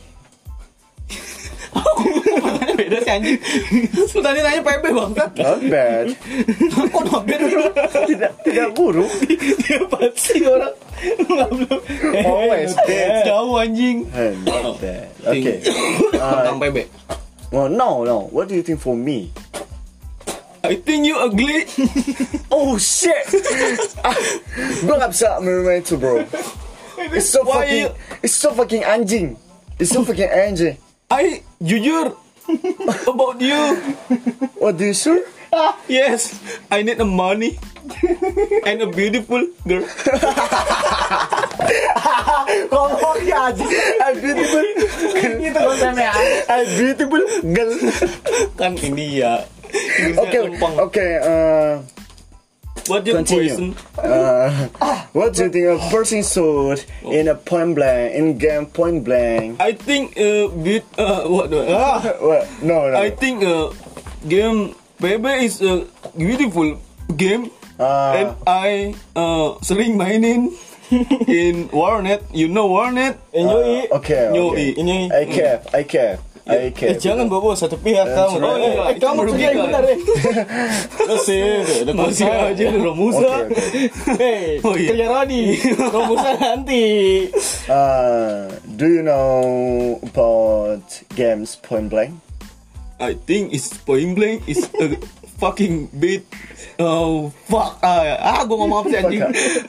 Beda 2.77 3.01
sih 3.01 3.09
anjing. 3.12 3.38
Lu 4.12 4.20
tadi 4.20 4.40
nanya 4.44 4.61
PB 4.61 4.85
bangsat. 4.92 5.31
Not 5.33 5.61
bad. 5.68 6.07
Kok 6.92 7.05
not 7.09 7.22
bad? 7.25 7.40
tidak 8.05 8.33
tidak 8.44 8.68
buruk. 8.77 9.09
Dia 9.64 9.81
pasti 9.88 10.44
orang 10.44 10.77
belum. 11.25 11.81
Always 12.25 12.77
bad. 12.85 13.25
Jauh 13.25 13.57
anjing. 13.57 14.05
Eh, 14.12 14.33
Not 14.44 14.77
bad. 14.81 15.09
Okay. 15.25 15.64
Tentang 16.12 16.61
Uh, 16.61 16.62
PB. 16.68 16.77
well, 17.49 17.68
no, 17.72 18.05
no. 18.05 18.29
What 18.29 18.49
do 18.49 18.55
you 18.55 18.62
think 18.62 18.81
for 18.81 18.92
me? 18.96 19.33
I 20.66 20.77
think 20.77 21.07
you 21.07 21.14
ugly. 21.16 21.62
Oh 22.51 22.75
shit! 22.75 23.22
ah, 24.03 24.16
gue 24.83 24.94
gak 24.99 25.14
bisa 25.14 25.38
menerima 25.38 25.79
itu 25.79 25.94
bro. 25.94 26.27
It's 27.12 27.31
so 27.31 27.42
Why 27.45 27.62
fucking, 27.66 27.79
you- 27.79 27.95
it's 28.23 28.35
so 28.35 28.51
fucking 28.53 28.83
anjing. 28.83 29.37
It's 29.79 29.90
so 29.92 30.03
fucking 30.05 30.29
anjing. 30.29 30.77
I 31.11 31.42
jujur 31.62 32.16
about 33.11 33.40
you. 33.40 33.59
What 34.59 34.77
do 34.79 34.85
you 34.87 34.95
sure? 34.95 35.23
Yes, 35.88 36.37
I 36.69 36.83
need 36.83 37.01
a 37.01 37.07
money 37.09 37.57
and 38.66 38.83
a 38.83 38.88
beautiful 38.90 39.40
girl. 39.64 39.87
Ngomongnya 42.69 43.37
anjing. 43.49 43.73
I'm 44.03 44.16
beautiful. 44.21 44.64
Itu 45.40 45.57
konsepnya. 45.57 46.11
I'm 46.51 46.66
beautiful 46.77 47.23
girl. 47.47 47.73
Kan 48.59 48.73
ini 48.77 49.23
ya. 49.23 49.47
Okay, 50.19 50.40
okay. 50.61 51.11
Uh, 51.25 51.73
What 52.88 53.07
your 53.07 53.16
continue. 53.22 53.75
question? 53.75 53.77
Uh, 53.99 54.68
what 55.12 55.35
do 55.35 55.44
you 55.44 55.51
think 55.51 55.66
of 55.66 55.81
person 55.90 56.22
sword 56.22 56.85
in 57.03 57.29
a 57.29 57.35
point 57.35 57.75
blank 57.75 58.14
in 58.14 58.38
game 58.38 58.66
point 58.66 59.05
blank? 59.05 59.61
I 59.61 59.72
think 59.72 60.14
uh, 60.18 60.49
bit 60.55 60.85
uh, 60.99 61.27
what 61.33 61.51
do 61.51 61.64
ah, 61.66 62.01
What? 62.20 62.46
No, 62.62 62.90
no. 62.90 62.96
I 62.96 63.11
think 63.11 63.42
uh, 63.42 63.72
game 64.29 64.75
PB 65.03 65.25
is 65.42 65.61
a 65.62 65.87
beautiful 66.16 66.79
game 67.16 67.51
Ah. 67.79 68.16
and 68.16 68.29
I 68.49 68.96
uh, 69.12 69.61
sering 69.61 70.01
mainin 70.01 70.49
in 71.29 71.68
Warnet. 71.77 72.25
You 72.33 72.49
know 72.49 72.72
Warnet? 72.72 73.20
Enjoy. 73.37 73.85
Okay, 74.01 74.33
Nyoi. 74.33 74.49
okay. 74.49 74.68
Ini. 74.81 74.99
I 75.12 75.22
cap, 75.29 75.61
I 75.77 75.83
cap, 75.85 76.25
I 76.46 76.70
Eh, 76.70 76.94
jangan 76.94 77.26
bawa 77.26 77.59
satu 77.59 77.74
pihak 77.74 78.06
kamu. 78.06 78.38
right. 78.38 78.54
Eh, 78.54 78.74
eh, 78.78 78.96
kamu 79.02 79.20
kerja 79.26 79.50
yang 79.50 79.66
merugikan. 79.66 79.66
benar, 79.66 79.85
eh. 79.90 79.98
Masih, 81.11 81.42
ada 81.82 81.90
Masih 81.90 82.26
aja 82.30 82.64
Romusa. 82.70 83.30
Okay, 83.50 83.50
okay. 83.50 83.87
Hei, 84.22 84.46
Oh, 84.62 84.78
iya. 84.78 84.88
kerja 84.94 85.06
Rodi. 85.11 85.42
Romusa 85.98 86.30
nanti. 86.38 86.85
Uh, 87.66 88.46
do 88.78 88.87
you 88.87 89.02
know 89.02 89.42
about 90.06 90.87
games 91.18 91.59
point 91.59 91.90
blank? 91.90 92.14
I 93.02 93.18
think 93.18 93.50
it's 93.50 93.74
point 93.74 94.14
blank 94.14 94.46
is 94.46 94.70
a 94.78 94.94
fucking 95.38 95.88
bit. 95.92 96.25
Oh 96.77 97.33
fuck! 97.49 97.81
Ah, 97.81 98.16
ah 98.20 98.40
gue 98.44 98.57
ngomong 98.57 98.85
apa 98.85 98.88
sih 98.92 98.99
anjing? 99.01 99.22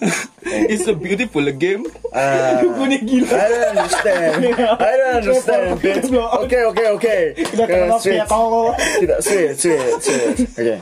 it's 0.72 0.88
a 0.88 0.96
beautiful 0.96 1.44
game. 1.56 1.86
Uh, 2.18 2.66
Gue 2.66 2.98
gila. 3.04 3.30
I 3.30 3.46
don't 3.46 3.68
understand. 3.78 4.42
I 4.90 4.94
don't 4.98 5.16
understand. 5.22 5.64
Okay, 5.78 6.66
okay, 6.66 6.88
okay. 6.98 7.22
Uh, 7.38 7.68
kenal 7.68 8.02
ya 8.02 8.26
kau. 8.26 8.74
Tidak, 8.74 9.20
switch, 9.22 9.54
switch, 9.62 10.02
switch. 10.02 10.50
Okay. 10.58 10.82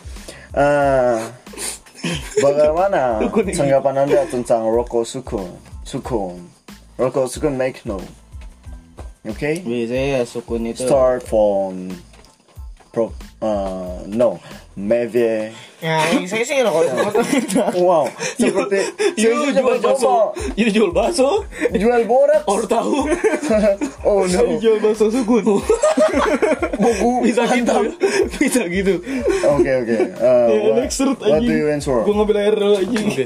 Uh, 0.56 1.20
bagaimana 2.40 3.20
tanggapan 3.52 4.08
anda 4.08 4.24
tentang 4.32 4.64
Roko 4.64 5.04
Sukun? 5.04 5.60
Sukun. 5.84 6.40
Roko 6.96 7.28
Sukun 7.28 7.60
make 7.60 7.84
no. 7.84 8.00
Okay. 9.28 9.60
Biasanya 9.60 10.22
ya 10.22 10.24
sukun 10.24 10.72
itu. 10.72 10.88
Start 10.88 11.28
from 11.28 12.00
pro. 12.96 13.12
Uh, 13.44 14.08
no. 14.08 14.40
Maybe. 14.76 15.56
Ya, 15.80 16.04
saya 16.28 16.44
sih 16.44 16.60
kalau 16.60 16.84
Wow. 17.80 18.12
Seperti 18.40 18.92
You 19.16 19.32
saya 19.56 19.64
jual 19.64 19.80
bakso, 19.80 20.36
you 20.60 20.68
jual 20.68 20.92
bakso, 20.92 21.48
jual 21.72 22.04
borak. 22.04 22.44
or 22.44 22.68
tahu? 22.68 23.08
Oh 24.04 24.28
no. 24.28 24.60
jual 24.60 24.80
bakso 24.80 25.08
sukun. 25.08 25.44
Buku. 26.84 27.12
Bisa 27.24 27.48
gitu, 27.48 27.96
bisa 28.36 28.62
gitu. 28.68 29.00
Oke 29.48 29.72
oke. 29.80 29.98
Uh, 30.20 30.48
Ya, 30.52 30.60
what, 30.60 30.76
next 30.76 31.00
what 31.00 31.24
do 31.24 31.28
anjing. 31.40 31.56
you 31.56 31.68
answer? 31.72 31.96
Gue 32.04 32.14
ngambil 32.14 32.36
air 32.36 32.56
dulu 32.56 32.76
anjing. 32.76 33.08
Oke. 33.12 33.26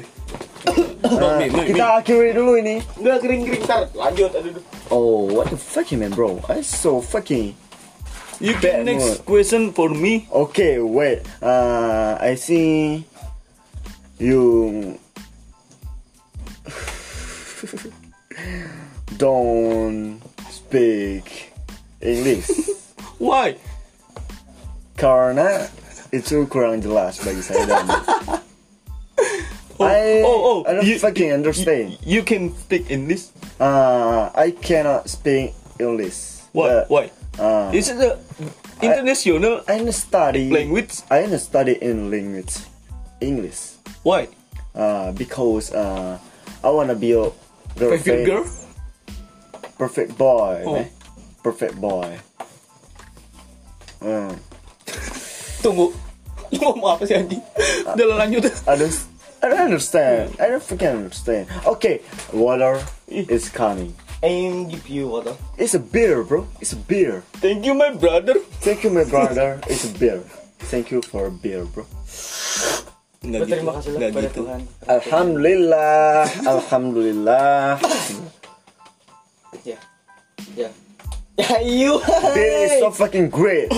Uh, 1.01 1.41
Me, 1.41 1.49
me, 1.49 1.55
me. 1.55 1.61
kita 1.73 1.85
akhiri 1.97 2.37
dulu 2.37 2.61
ini. 2.61 2.77
Enggak 2.99 3.25
kering-kering 3.25 3.63
tar. 3.65 3.89
Lanjut 3.97 4.29
aduh. 4.37 4.61
Oh, 4.93 5.25
what 5.33 5.49
the 5.49 5.57
fucking 5.57 5.97
man, 5.97 6.13
bro? 6.13 6.37
I 6.45 6.61
so 6.61 7.01
fucking. 7.01 7.57
You 8.39 8.55
can 8.55 8.87
next 8.87 9.27
question 9.27 9.75
for 9.75 9.91
me. 9.91 10.27
Okay, 10.31 10.79
wait. 10.79 11.27
Uh, 11.43 12.15
I 12.19 12.35
see 12.35 13.03
you 14.19 14.99
don't 19.17 20.21
speak 20.51 21.51
English 21.99 22.47
Why? 23.19 23.55
karena 24.99 25.63
itu 26.11 26.43
kurang 26.51 26.83
jelas 26.83 27.19
bagi 27.23 27.43
saya 27.43 27.63
dan 27.67 27.87
Oh, 29.79 29.87
I, 29.87 30.19
oh, 30.27 30.39
oh, 30.43 30.59
I 30.67 30.75
don't 30.75 30.83
you- 30.83 30.99
fucking 30.99 31.31
understand. 31.31 31.95
You 32.03 32.27
can 32.27 32.51
speak 32.51 32.91
English. 32.91 33.31
Uh, 33.63 34.27
I 34.35 34.51
cannot 34.51 35.07
speak 35.07 35.55
English. 35.79 36.43
Why? 36.51 36.83
Why? 36.91 37.15
Uh, 37.39 37.71
Is 37.71 37.87
it 37.87 38.03
a 38.03 38.19
international 38.83 39.63
I 39.63 39.79
study 39.95 40.51
language? 40.51 40.99
I 41.07 41.23
study 41.39 41.79
in 41.79 42.11
language 42.11 42.51
English. 43.23 43.79
Why? 44.03 44.27
Uh, 44.75 45.11
because 45.15 45.71
uh, 45.71 46.19
I 46.63 46.69
wanna 46.69 46.95
be 46.95 47.15
a 47.15 47.31
Favorite 47.79 48.25
girl? 48.27 48.43
perfect 49.79 50.17
boy, 50.19 50.63
Oh. 50.67 50.73
man. 50.83 50.87
perfect 51.39 51.79
boy. 51.79 52.19
Uh, 54.03 54.35
Tunggu. 55.63 55.95
Lu 56.51 56.57
ngomong 56.59 56.99
apa 56.99 57.03
sih 57.07 57.15
anjing? 57.15 57.39
Udah 57.87 58.05
lah, 58.09 58.17
lanjut. 58.25 58.41
I 58.67 58.73
don't, 58.75 58.95
I 59.39 59.45
don't 59.47 59.63
understand. 59.71 60.35
I 60.41 60.49
don't 60.51 60.63
fucking 60.63 61.07
understand. 61.07 61.47
Okay, 61.63 62.01
water 62.35 62.81
is 63.07 63.47
coming. 63.47 63.95
Aim 64.21 64.67
give 64.67 64.89
you 64.89 65.07
water. 65.07 65.35
It's 65.57 65.73
a 65.75 65.79
beer, 65.79 66.23
bro. 66.23 66.47
It's 66.59 66.73
a 66.73 66.75
beer. 66.75 67.23
Thank 67.39 67.65
you 67.65 67.73
my 67.73 67.95
brother. 67.95 68.35
Thank 68.59 68.83
you, 68.83 68.89
my 68.91 69.07
brother. 69.07 69.61
It's 69.67 69.87
a 69.87 69.93
beer. 69.95 70.19
Thank 70.67 70.91
you 70.91 71.01
for 71.01 71.27
a 71.27 71.31
beer, 71.31 71.63
bro. 71.63 71.87
Enggak 73.23 73.47
gitu. 73.47 73.55
Terima 73.55 73.71
kasih 73.79 73.89
Nggak 73.95 74.11
gitu. 74.11 74.39
Tuhan. 74.43 74.61
Alhamdulillah, 74.87 76.23
Alhamdulillah. 76.43 77.79
Ya. 79.63 79.79
Ya. 80.55 80.69
Ya, 81.39 81.57
you. 81.63 82.03
Beer 82.35 82.67
is 82.67 82.75
so 82.83 82.91
fucking 82.91 83.31
great. 83.31 83.71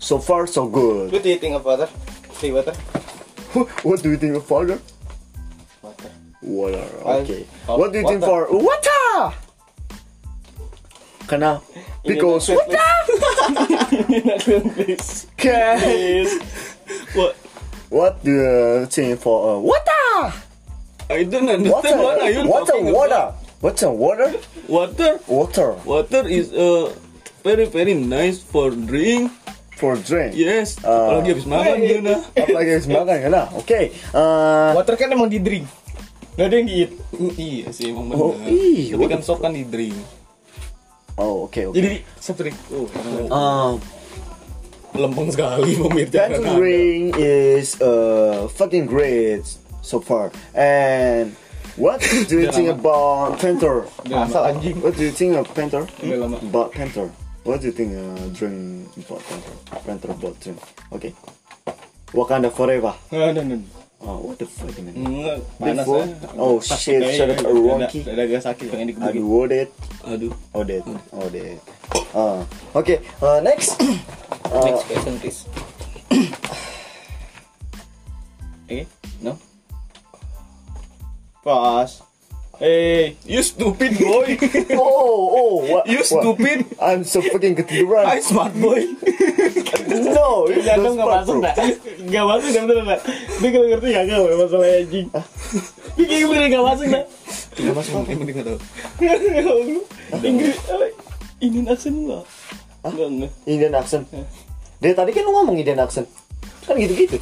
So 0.00 0.16
far, 0.16 0.48
so 0.48 0.64
good. 0.64 1.12
What 1.12 1.20
do 1.24 1.28
you 1.28 1.36
think 1.36 1.56
of 1.56 1.64
water? 1.64 1.88
Free 2.40 2.56
water? 2.56 2.72
What 3.84 4.00
do 4.00 4.08
you 4.12 4.16
think 4.16 4.36
of 4.36 4.48
water? 4.48 4.80
Water. 6.46 6.86
Water. 7.02 7.22
Okay. 7.26 7.42
uh, 7.66 7.74
What 7.76 7.90
do 7.92 7.98
you 8.00 8.06
think 8.06 8.22
for 8.22 8.46
water. 8.46 8.62
water? 8.62 9.34
Karena 11.26 11.58
because 12.06 12.46
Ini 14.06 14.18
nakal, 14.22 14.62
please. 14.74 15.26
Okay. 15.34 15.74
Please. 15.82 16.32
What? 17.18 17.34
What 17.90 18.12
do 18.22 18.30
you 18.30 18.86
think 18.86 19.18
for 19.18 19.56
uh, 19.56 19.58
water? 19.58 20.34
I 21.10 21.22
don't 21.22 21.46
understand 21.46 21.98
Water. 21.98 22.02
what 22.02 22.16
are 22.22 22.30
you 22.30 22.42
Water. 22.46 22.66
talking 22.70 22.90
Water. 22.94 23.22
about. 23.30 23.42
What's 23.62 23.82
a 23.82 23.90
water? 23.90 24.30
Water. 24.68 25.18
Water 25.26 25.70
Water 25.88 26.22
is 26.28 26.52
uh, 26.52 26.92
very 27.42 27.64
very 27.66 27.94
nice 27.94 28.38
for 28.38 28.70
drink. 28.70 29.32
for 29.76 29.92
drink. 30.00 30.32
Yes. 30.32 30.80
Ah. 30.80 31.20
Apalagi 31.20 31.36
habis 31.36 31.44
makan 31.48 31.76
Hey. 31.76 32.00
gimana? 32.00 32.14
Apalagi 32.32 32.70
habis 32.80 32.88
makan 32.88 33.16
kan? 33.28 33.32
Oke. 33.60 33.80
uh, 34.16 34.72
Water 34.72 34.94
kan 34.96 35.08
emang 35.12 35.28
di 35.28 35.36
drink. 35.36 35.68
Gak 36.36 36.46
ada 36.46 36.56
yang 36.56 36.68
eat. 36.68 36.90
iya 37.40 37.66
sih 37.72 37.90
emang 37.90 38.12
Oh, 38.12 38.36
benar. 38.36 38.52
iya. 38.52 38.92
Tapi 38.92 39.04
kan 39.08 39.20
sok 39.20 39.40
kan 39.40 39.52
di 39.52 39.64
drink. 39.64 39.96
oh, 41.16 41.48
oke 41.48 41.72
oke. 41.72 41.74
Jadi 41.74 42.04
seperti 42.20 42.52
oh, 42.70 42.84
Um, 43.32 43.80
Lempeng 44.92 45.28
sekali 45.28 45.76
pemirsa. 45.76 46.12
that 46.12 46.30
drink 46.56 47.16
is 47.16 47.76
uh 47.80 48.48
fucking 48.52 48.84
great 48.84 49.44
so 49.80 50.00
far. 50.00 50.32
And 50.52 51.36
what 51.76 52.00
do 52.00 52.36
you 52.36 52.48
think 52.48 52.68
about 52.68 53.36
Panther? 53.36 53.84
asal 54.08 54.44
anjing. 54.48 54.80
What 54.80 54.96
do 54.96 55.04
you 55.04 55.12
think 55.12 55.36
of 55.36 55.48
Panther? 55.52 55.84
About 56.44 56.72
Panther. 56.72 57.08
What 57.44 57.60
do 57.60 57.68
you 57.68 57.74
think 57.76 57.92
uh, 57.92 58.28
drink 58.32 58.88
about 58.96 59.20
Panther? 59.24 59.54
Panther 59.84 60.10
about 60.12 60.34
drink. 60.40 60.60
Okay. 60.92 61.12
Wakanda 62.16 62.48
forever. 62.48 62.96
Nah, 63.12 63.32
nah, 63.32 63.44
nah. 63.44 63.60
Oh, 64.04 64.18
what 64.28 64.36
the 64.38 64.44
fuck 64.46 64.76
man? 64.84 64.92
Panas 65.56 65.88
Before? 65.88 66.04
ya. 66.04 66.36
Oh, 66.36 66.60
shit, 66.60 67.00
shut 67.16 67.32
up. 67.32 67.40
Dada 67.42 68.22
agak 68.28 68.40
sakit 68.44 68.68
pengen 68.68 68.92
dikebukin. 68.92 69.08
Aduh, 69.08 69.24
what 69.26 69.50
it? 69.50 69.68
Aduh. 70.04 70.32
Oh, 70.52 70.62
dead. 70.62 70.84
Oh, 71.16 71.28
dead. 71.32 71.56
Uh, 72.12 72.40
okay, 72.76 73.00
uh, 73.24 73.40
next. 73.40 73.76
Uh, 74.46 74.62
Next 74.62 74.86
question 74.86 75.18
please. 75.18 75.42
Eh, 78.70 78.86
no? 79.18 79.34
Pas. 81.42 82.05
Hey, 82.56 83.20
You 83.28 83.44
stupid 83.44 84.00
boy. 84.00 84.40
oh, 84.80 85.28
oh, 85.28 85.54
what? 85.68 85.84
You 85.84 86.00
what? 86.00 86.08
stupid. 86.08 86.64
I'm 86.80 87.04
so 87.04 87.20
fucking 87.20 87.52
ketiduran. 87.52 88.08
I 88.08 88.24
smart 88.24 88.56
boy. 88.56 88.80
no, 89.92 90.48
it's 90.48 90.64
Jantung 90.64 90.96
not 90.96 91.04
gak 91.04 91.08
masuk 91.20 91.36
dah 91.44 91.54
Gak 92.08 92.24
masuk 92.26 92.48
dah 92.52 92.62
bener 92.66 92.84
dah 92.84 93.00
Dia 93.38 93.48
kalau 93.54 93.66
ngerti 93.70 93.88
ya 93.92 94.00
gak 94.08 94.38
masalah 94.40 94.68
anjing 94.72 95.06
Dia 95.96 96.04
kayak 96.06 96.26
bener 96.26 96.44
gak 96.48 96.64
masuk 96.64 96.86
dah 96.90 97.04
Gak 97.56 97.74
masuk? 97.76 97.92
Emang 98.08 98.26
dia 98.26 98.34
nggak 98.34 98.46
tahu. 98.48 98.58
Inggris 100.28 100.58
eh, 100.68 100.92
Ini 101.44 101.58
aksen 101.68 101.92
enggak 102.04 102.24
Enggak 102.86 103.08
enggak 103.10 103.32
Indian 103.44 103.74
accent. 103.74 104.04
Dari 104.78 104.94
tadi 104.94 105.10
kan 105.10 105.24
lu 105.26 105.32
ngomong 105.34 105.56
Indian 105.58 105.82
accent. 105.82 106.06
Kan 106.68 106.78
gitu-gitu. 106.78 107.18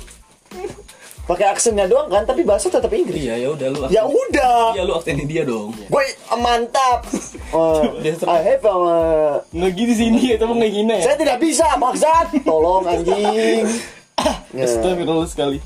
Pakai 1.25 1.49
aksennya 1.49 1.89
doang 1.89 2.13
kan, 2.13 2.29
tapi 2.29 2.45
bahasa 2.45 2.69
tetap 2.69 2.93
Inggris. 2.93 3.17
Iya 3.17 3.41
ya 3.41 3.49
udah 3.57 3.69
lu. 3.73 3.81
Ya 3.89 4.03
udah. 4.05 4.77
Iya 4.77 4.83
lu 4.85 4.93
aksenin 4.93 5.25
dia 5.33 5.49
dong. 5.49 5.73
Gue 5.89 6.05
mantap. 6.37 7.09
Uh, 7.55 7.97
I 8.29 8.41
have 8.43 8.67
uh, 8.67 9.39
Nggak 9.55 9.71
gitu 9.79 9.93
sih 9.95 10.07
ini 10.11 10.35
Itu 10.35 10.43
mah 10.51 10.59
ngehina 10.59 10.99
ya 10.99 11.05
saya 11.07 11.17
tidak 11.17 11.39
bisa 11.39 11.65
maksud. 11.79 12.43
Tolong 12.43 12.83
anjing. 12.85 13.65
Ya. 14.53 14.65
Astagfirullah 14.67 15.29
sekali 15.31 15.59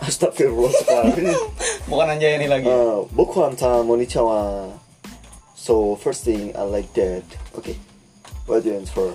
Astagfirullah 0.00 0.72
sekali. 0.72 1.28
Bukan 1.92 2.06
anjay 2.08 2.40
ini 2.40 2.48
lagi. 2.48 2.66
Uh, 2.66 3.04
Bokwanta 3.12 3.84
Monichawa. 3.84 4.72
So 5.52 5.94
first 6.00 6.24
thing 6.24 6.56
I 6.56 6.64
like 6.64 6.88
that. 6.96 7.22
Okay. 7.52 7.76
What 8.48 8.64
do 8.64 8.72
you 8.72 8.80
answer? 8.80 9.12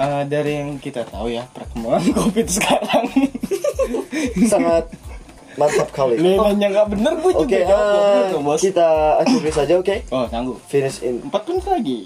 Eh, 0.00 0.22
Dari 0.24 0.52
yang 0.56 0.80
kita 0.80 1.04
tahu 1.04 1.28
ya 1.28 1.44
Perkembangan 1.52 2.04
covid 2.24 2.46
sekarang 2.48 3.04
Sangat 4.48 4.88
mantap 5.58 5.92
kali. 5.92 6.16
Lu 6.16 6.40
nanya 6.40 6.72
nggak 6.72 6.88
bener 6.96 7.12
gue 7.20 7.32
juga 7.36 7.44
Oke, 7.44 7.58
jawab 7.68 8.32
uh, 8.32 8.40
bos 8.40 8.60
kita 8.62 8.88
akhiri 9.20 9.50
saja, 9.52 9.74
oke? 9.76 9.96
Oh 10.08 10.24
sanggup 10.24 10.56
Finish 10.64 11.04
in. 11.04 11.20
Empat 11.20 11.42
menit 11.52 11.66
lagi 11.68 11.98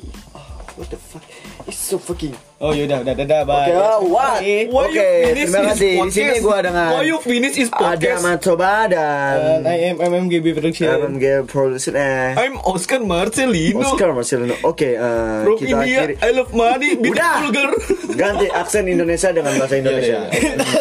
What 0.74 0.90
the 0.90 0.98
fuck? 0.98 1.22
It's 1.64 1.80
so 1.80 1.96
fucking. 1.96 2.36
Oh 2.60 2.76
yaudah 2.76 3.00
udah 3.00 3.14
dadah 3.16 3.40
bye 3.48 3.68
Oke, 3.68 3.72
ah, 3.76 3.96
what? 4.04 4.40
Why 4.44 4.68
Oke, 4.68 5.10
terima 5.32 5.60
kasih. 5.72 5.96
Di 6.04 6.12
sini 6.12 6.36
gua 6.44 6.60
dengan 6.60 6.92
Why 6.92 7.08
you 7.08 7.16
finish 7.24 7.56
is 7.56 7.72
ada 7.72 7.96
podcast? 7.96 8.20
Matoba 8.20 8.84
And 8.84 8.92
dan 8.92 9.58
I 9.64 9.76
am 9.92 9.96
MMGB 9.96 10.52
Production 10.60 10.92
MMG 10.92 11.48
Production 11.48 11.96
eh 11.96 12.36
I'm 12.36 12.60
Oscar 12.60 13.00
Marcelino. 13.00 13.80
Oscar 13.80 14.12
Marcelino. 14.12 14.60
Oke, 14.60 14.92
eh, 14.92 15.40
From 15.44 15.56
kita 15.56 15.72
India, 15.80 15.98
akhiri. 16.04 16.14
I 16.20 16.30
love 16.36 16.52
money, 16.52 16.90
Udah. 17.00 17.48
girl. 17.48 17.72
Ganti 18.20 18.46
aksen 18.52 18.84
Indonesia 18.84 19.32
dengan 19.32 19.52
bahasa 19.56 19.74
Indonesia. 19.80 20.18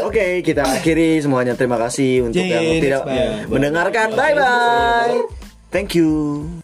Oke, 0.03 0.43
kita 0.43 0.67
akhiri 0.67 1.19
semuanya. 1.23 1.55
Terima 1.55 1.79
kasih 1.79 2.27
untuk 2.27 2.43
Yeay, 2.43 2.51
yang 2.51 2.63
tidak 2.83 3.01
bye. 3.07 3.47
mendengarkan. 3.47 4.07
Bye 4.19 4.35
bye. 4.35 5.15
Thank 5.71 5.95
you. 5.95 6.62